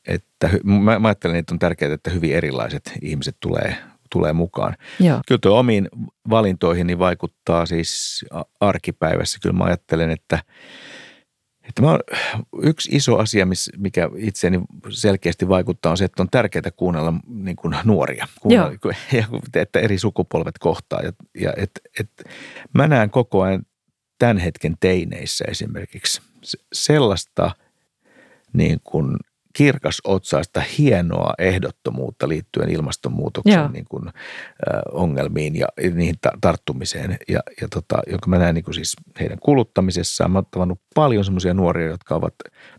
että 0.07 0.49
mä, 0.63 0.99
mä 0.99 1.07
ajattelen, 1.07 1.35
että 1.35 1.53
on 1.53 1.59
tärkeää, 1.59 1.93
että 1.93 2.09
hyvin 2.09 2.35
erilaiset 2.35 2.93
ihmiset 3.01 3.37
tulee, 3.39 3.75
tulee 4.11 4.33
mukaan. 4.33 4.75
Joo. 4.99 5.21
Kyllä 5.27 5.39
tuo 5.41 5.59
omiin 5.59 5.89
valintoihin 6.29 6.99
vaikuttaa 6.99 7.65
siis 7.65 8.25
arkipäivässä. 8.59 9.39
Kyllä 9.41 9.57
mä 9.57 9.63
ajattelen, 9.63 10.11
että, 10.11 10.39
että 11.67 11.81
mä, 11.81 11.99
yksi 12.61 12.95
iso 12.95 13.17
asia, 13.17 13.47
mikä 13.77 14.09
itseäni 14.17 14.61
selkeästi 14.89 15.49
vaikuttaa, 15.49 15.91
on 15.91 15.97
se, 15.97 16.05
että 16.05 16.23
on 16.23 16.29
tärkeää 16.29 16.71
kuunnella 16.75 17.13
niin 17.27 17.55
kuin 17.55 17.75
nuoria. 17.83 18.27
Kuunnella, 18.41 18.71
että 19.55 19.79
eri 19.79 19.97
sukupolvet 19.97 20.57
kohtaa. 20.59 21.01
Ja, 21.01 21.11
ja 21.39 21.53
et, 21.57 21.71
et, 21.99 22.09
mä 22.73 22.87
näen 22.87 23.09
koko 23.09 23.41
ajan 23.41 23.65
tämän 24.19 24.37
hetken 24.37 24.75
teineissä 24.79 25.45
esimerkiksi 25.47 26.21
sellaista 26.73 27.51
niin 28.53 28.79
kuin 28.83 29.17
kirkasotsaista 29.57 30.61
hienoa 30.77 31.33
ehdottomuutta 31.39 32.27
liittyen 32.27 32.69
ilmastonmuutoksen 32.69 33.71
niin 33.73 33.85
kuin, 33.89 34.07
ä, 34.07 34.11
ongelmiin 34.91 35.55
ja 35.55 35.67
niihin 35.93 36.15
ta- 36.21 36.37
tarttumiseen, 36.41 37.17
ja, 37.27 37.39
ja 37.61 37.67
tota, 37.67 37.97
jonka 38.07 38.27
mä 38.27 38.37
näen 38.37 38.55
niin 38.55 38.63
kuin 38.63 38.75
siis 38.75 38.95
heidän 39.19 39.39
kuluttamisessaan. 39.39 40.31
Mä 40.31 40.37
oon 40.37 40.45
tavannut 40.51 40.79
paljon 40.95 41.25
semmoisia 41.25 41.53
nuoria, 41.53 41.87
jotka 41.87 42.15
ovat 42.15 42.33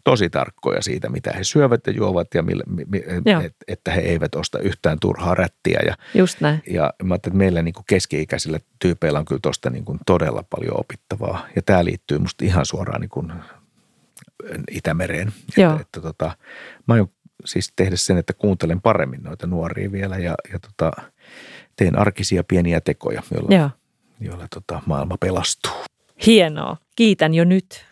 tosi 0.04 0.30
tarkkoja 0.30 0.82
siitä, 0.82 1.08
mitä 1.08 1.32
he 1.32 1.44
syövät 1.44 1.86
ja 1.86 1.92
juovat 1.92 2.34
ja 2.34 2.42
millä, 2.42 2.64
mi, 2.66 3.02
et, 3.44 3.56
että 3.68 3.90
he 3.90 4.00
eivät 4.00 4.34
osta 4.34 4.58
yhtään 4.58 4.98
turhaa 5.00 5.34
rättiä. 5.34 5.80
Ja, 5.86 5.94
Just 6.14 6.40
näin. 6.40 6.62
Ja 6.70 6.94
mä 7.02 7.14
että 7.14 7.30
meillä 7.30 7.62
niin 7.62 7.74
kuin 7.74 7.84
keski-ikäisillä 7.88 8.58
tyypeillä 8.78 9.18
on 9.18 9.24
kyllä 9.24 9.40
tuosta 9.42 9.70
niin 9.70 9.84
kuin 9.84 9.98
todella 10.06 10.44
paljon 10.50 10.80
opittavaa. 10.80 11.46
Ja 11.56 11.62
tämä 11.62 11.84
liittyy 11.84 12.18
musta 12.18 12.44
ihan 12.44 12.66
suoraan 12.66 13.00
niin 13.00 13.10
kuin 13.10 13.32
Itämereen. 14.70 15.32
Joo. 15.56 15.70
Että, 15.70 15.82
että 15.82 16.00
tota, 16.00 16.36
mä 16.88 16.94
aion 16.94 17.08
siis 17.44 17.72
tehdä 17.76 17.96
sen, 17.96 18.18
että 18.18 18.32
kuuntelen 18.32 18.80
paremmin 18.80 19.22
noita 19.22 19.46
nuoria 19.46 19.92
vielä 19.92 20.18
ja, 20.18 20.34
ja 20.52 20.58
tota, 20.58 20.92
teen 21.76 21.98
arkisia 21.98 22.44
pieniä 22.44 22.80
tekoja, 22.80 23.22
joilla, 23.34 23.56
Joo. 23.56 23.70
joilla 24.20 24.46
tota, 24.54 24.82
maailma 24.86 25.16
pelastuu. 25.20 25.72
Hienoa. 26.26 26.76
Kiitän 26.96 27.34
jo 27.34 27.44
nyt. 27.44 27.84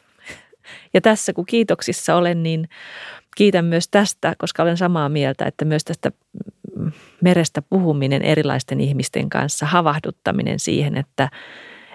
Ja 0.94 1.00
tässä 1.00 1.32
kun 1.32 1.46
kiitoksissa 1.46 2.14
olen, 2.14 2.42
niin 2.42 2.68
kiitän 3.36 3.64
myös 3.64 3.88
tästä, 3.88 4.34
koska 4.38 4.62
olen 4.62 4.76
samaa 4.76 5.08
mieltä, 5.08 5.46
että 5.46 5.64
myös 5.64 5.84
tästä 5.84 6.12
merestä 7.20 7.62
puhuminen 7.62 8.22
erilaisten 8.22 8.80
ihmisten 8.80 9.28
kanssa, 9.28 9.66
havahduttaminen 9.66 10.58
siihen, 10.58 10.96
että, 10.96 11.30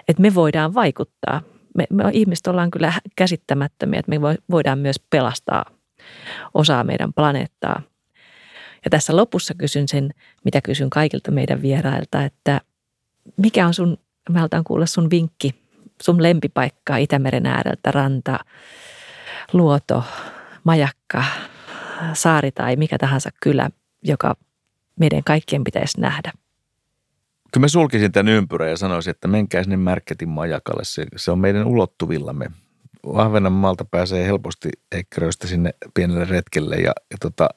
että 0.08 0.22
me 0.22 0.34
voidaan 0.34 0.74
vaikuttaa 0.74 1.42
me, 1.74 1.86
me 1.90 2.04
ihmiset 2.12 2.46
ollaan 2.46 2.70
kyllä 2.70 2.92
käsittämättömiä, 3.16 4.00
että 4.00 4.10
me 4.10 4.20
voidaan 4.50 4.78
myös 4.78 5.00
pelastaa 5.10 5.64
osaa 6.54 6.84
meidän 6.84 7.12
planeettaa. 7.12 7.82
Ja 8.84 8.90
tässä 8.90 9.16
lopussa 9.16 9.54
kysyn 9.54 9.88
sen, 9.88 10.10
mitä 10.44 10.60
kysyn 10.60 10.90
kaikilta 10.90 11.30
meidän 11.30 11.62
vierailta, 11.62 12.24
että 12.24 12.60
mikä 13.36 13.66
on 13.66 13.74
sun, 13.74 13.98
mä 14.30 14.38
haluan 14.38 14.64
kuulla 14.64 14.86
sun 14.86 15.10
vinkki, 15.10 15.54
sun 16.02 16.22
lempipaikkaa 16.22 16.96
Itämeren 16.96 17.46
ääreltä, 17.46 17.90
ranta, 17.90 18.38
luoto, 19.52 20.04
majakka, 20.64 21.24
saari 22.12 22.52
tai 22.52 22.76
mikä 22.76 22.98
tahansa 22.98 23.30
kylä, 23.42 23.70
joka 24.02 24.36
meidän 24.96 25.24
kaikkien 25.24 25.64
pitäisi 25.64 26.00
nähdä. 26.00 26.32
Kyllä 27.52 27.64
mä 27.64 27.68
sulkisin 27.68 28.12
tämän 28.12 28.32
ympyrän 28.32 28.70
ja 28.70 28.76
sanoisin, 28.76 29.10
että 29.10 29.28
menkää 29.28 29.62
sinne 29.62 29.76
Märketin 29.76 30.28
majakalle. 30.28 30.84
Se, 30.84 31.06
se 31.16 31.30
on 31.30 31.38
meidän 31.38 31.66
ulottuvillamme. 31.66 32.46
Ahvenanmaalta 33.14 33.84
pääsee 33.84 34.26
helposti 34.26 34.68
Ekkeröistä 34.92 35.46
sinne 35.46 35.74
pienelle 35.94 36.24
retkelle 36.24 36.76
ja, 36.76 36.92
ja 37.10 37.16
tota, 37.20 37.48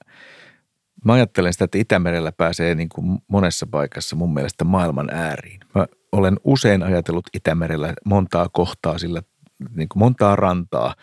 mä 1.06 1.14
ajattelen 1.14 1.54
sitä, 1.54 1.66
että 1.66 1.78
Itämerellä 1.78 2.32
pääsee 2.32 2.76
niin 2.76 2.90
kuin 2.90 3.20
monessa 3.28 3.68
paikassa 3.72 4.16
mun 4.16 4.34
mielestä 4.34 4.64
maailman 4.64 5.10
ääriin. 5.10 5.60
Mä 5.76 5.86
olen 6.12 6.40
usein 6.44 6.84
ajatellut 6.84 7.28
Itämerellä 7.34 7.94
montaa 8.06 8.50
kohtaa, 8.50 8.98
sillä 8.98 9.22
niin 9.76 9.90
kuin 9.90 10.00
montaa 10.00 10.36
rantaa, 10.36 10.96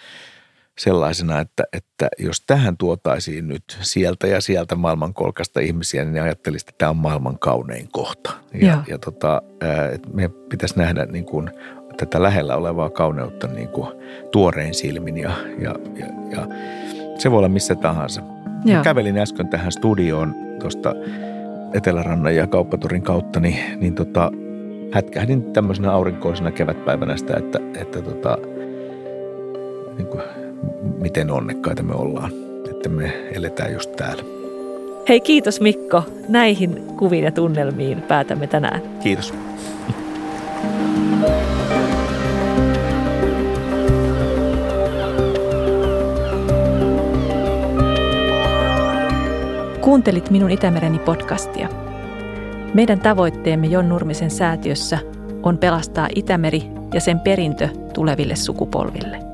sellaisena, 0.78 1.40
että, 1.40 1.64
että 1.72 2.08
jos 2.18 2.40
tähän 2.46 2.76
tuotaisiin 2.76 3.48
nyt 3.48 3.78
sieltä 3.80 4.26
ja 4.26 4.40
sieltä 4.40 4.74
maailmankolkasta 4.74 5.60
ihmisiä, 5.60 6.04
niin 6.04 6.22
ajattelisin, 6.22 6.68
että 6.68 6.78
tämä 6.78 6.90
on 6.90 6.96
maailman 6.96 7.38
kaunein 7.38 7.88
kohta. 7.92 8.30
Ja, 8.54 8.66
ja. 8.66 8.84
ja 8.88 8.98
tota, 8.98 9.42
että 9.92 10.08
meidän 10.12 10.32
pitäisi 10.48 10.78
nähdä 10.78 11.06
niin 11.06 11.24
kuin 11.24 11.50
tätä 11.96 12.22
lähellä 12.22 12.56
olevaa 12.56 12.90
kauneutta 12.90 13.46
niin 13.46 13.68
kuin 13.68 13.88
tuorein 14.30 14.74
silmin 14.74 15.16
ja, 15.16 15.32
ja, 15.58 15.74
ja, 15.98 16.06
ja 16.30 16.46
se 17.18 17.30
voi 17.30 17.38
olla 17.38 17.48
missä 17.48 17.74
tahansa. 17.74 18.22
Mä 18.64 18.82
kävelin 18.82 19.18
äsken 19.18 19.48
tähän 19.48 19.72
studioon 19.72 20.34
tuosta 20.60 20.94
Etelärannan 21.74 22.36
ja 22.36 22.46
Kauppaturin 22.46 23.02
kautta, 23.02 23.40
niin, 23.40 23.80
niin 23.80 23.94
tota, 23.94 24.30
hätkähdin 24.92 25.52
tämmöisenä 25.52 25.92
aurinkoisena 25.92 26.50
kevätpäivänä 26.50 27.16
sitä, 27.16 27.36
että, 27.36 27.58
että 27.80 28.02
tota, 28.02 28.38
niin 29.96 30.06
kuin 30.06 30.22
miten 31.00 31.30
onnekkaita 31.30 31.82
me 31.82 31.94
ollaan, 31.94 32.32
että 32.70 32.88
me 32.88 33.30
eletään 33.34 33.72
just 33.72 33.96
täällä. 33.96 34.22
Hei 35.08 35.20
kiitos 35.20 35.60
Mikko. 35.60 36.02
Näihin 36.28 36.82
kuviin 36.98 37.24
ja 37.24 37.32
tunnelmiin 37.32 38.02
päätämme 38.02 38.46
tänään. 38.46 38.82
Kiitos. 39.02 39.34
Kuuntelit 49.80 50.30
minun 50.30 50.50
Itämereni 50.50 50.98
podcastia. 50.98 51.68
Meidän 52.74 53.00
tavoitteemme 53.00 53.66
Jon 53.66 53.88
Nurmisen 53.88 54.30
säätiössä 54.30 54.98
on 55.42 55.58
pelastaa 55.58 56.08
Itämeri 56.14 56.62
ja 56.94 57.00
sen 57.00 57.20
perintö 57.20 57.68
tuleville 57.94 58.36
sukupolville. 58.36 59.31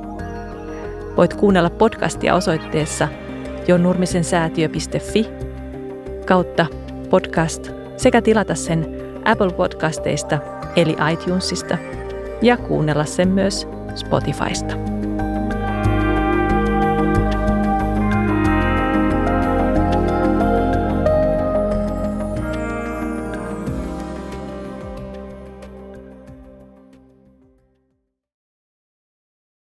Voit 1.19 1.35
kuunnella 1.35 1.71
podcastia 1.71 2.35
osoitteessa 2.35 3.09
jonnurmisensäätiö.fi 3.69 5.27
kautta 6.27 6.67
podcast 7.11 7.71
sekä 7.97 8.23
tilata 8.23 8.55
sen 8.55 8.87
Apple 9.25 9.53
Podcasteista 9.53 10.39
eli 10.77 10.97
iTunesista 11.13 11.79
ja 12.43 12.57
kuunnella 12.57 13.05
sen 13.05 13.29
myös 13.29 13.69
Spotifysta. 13.95 14.98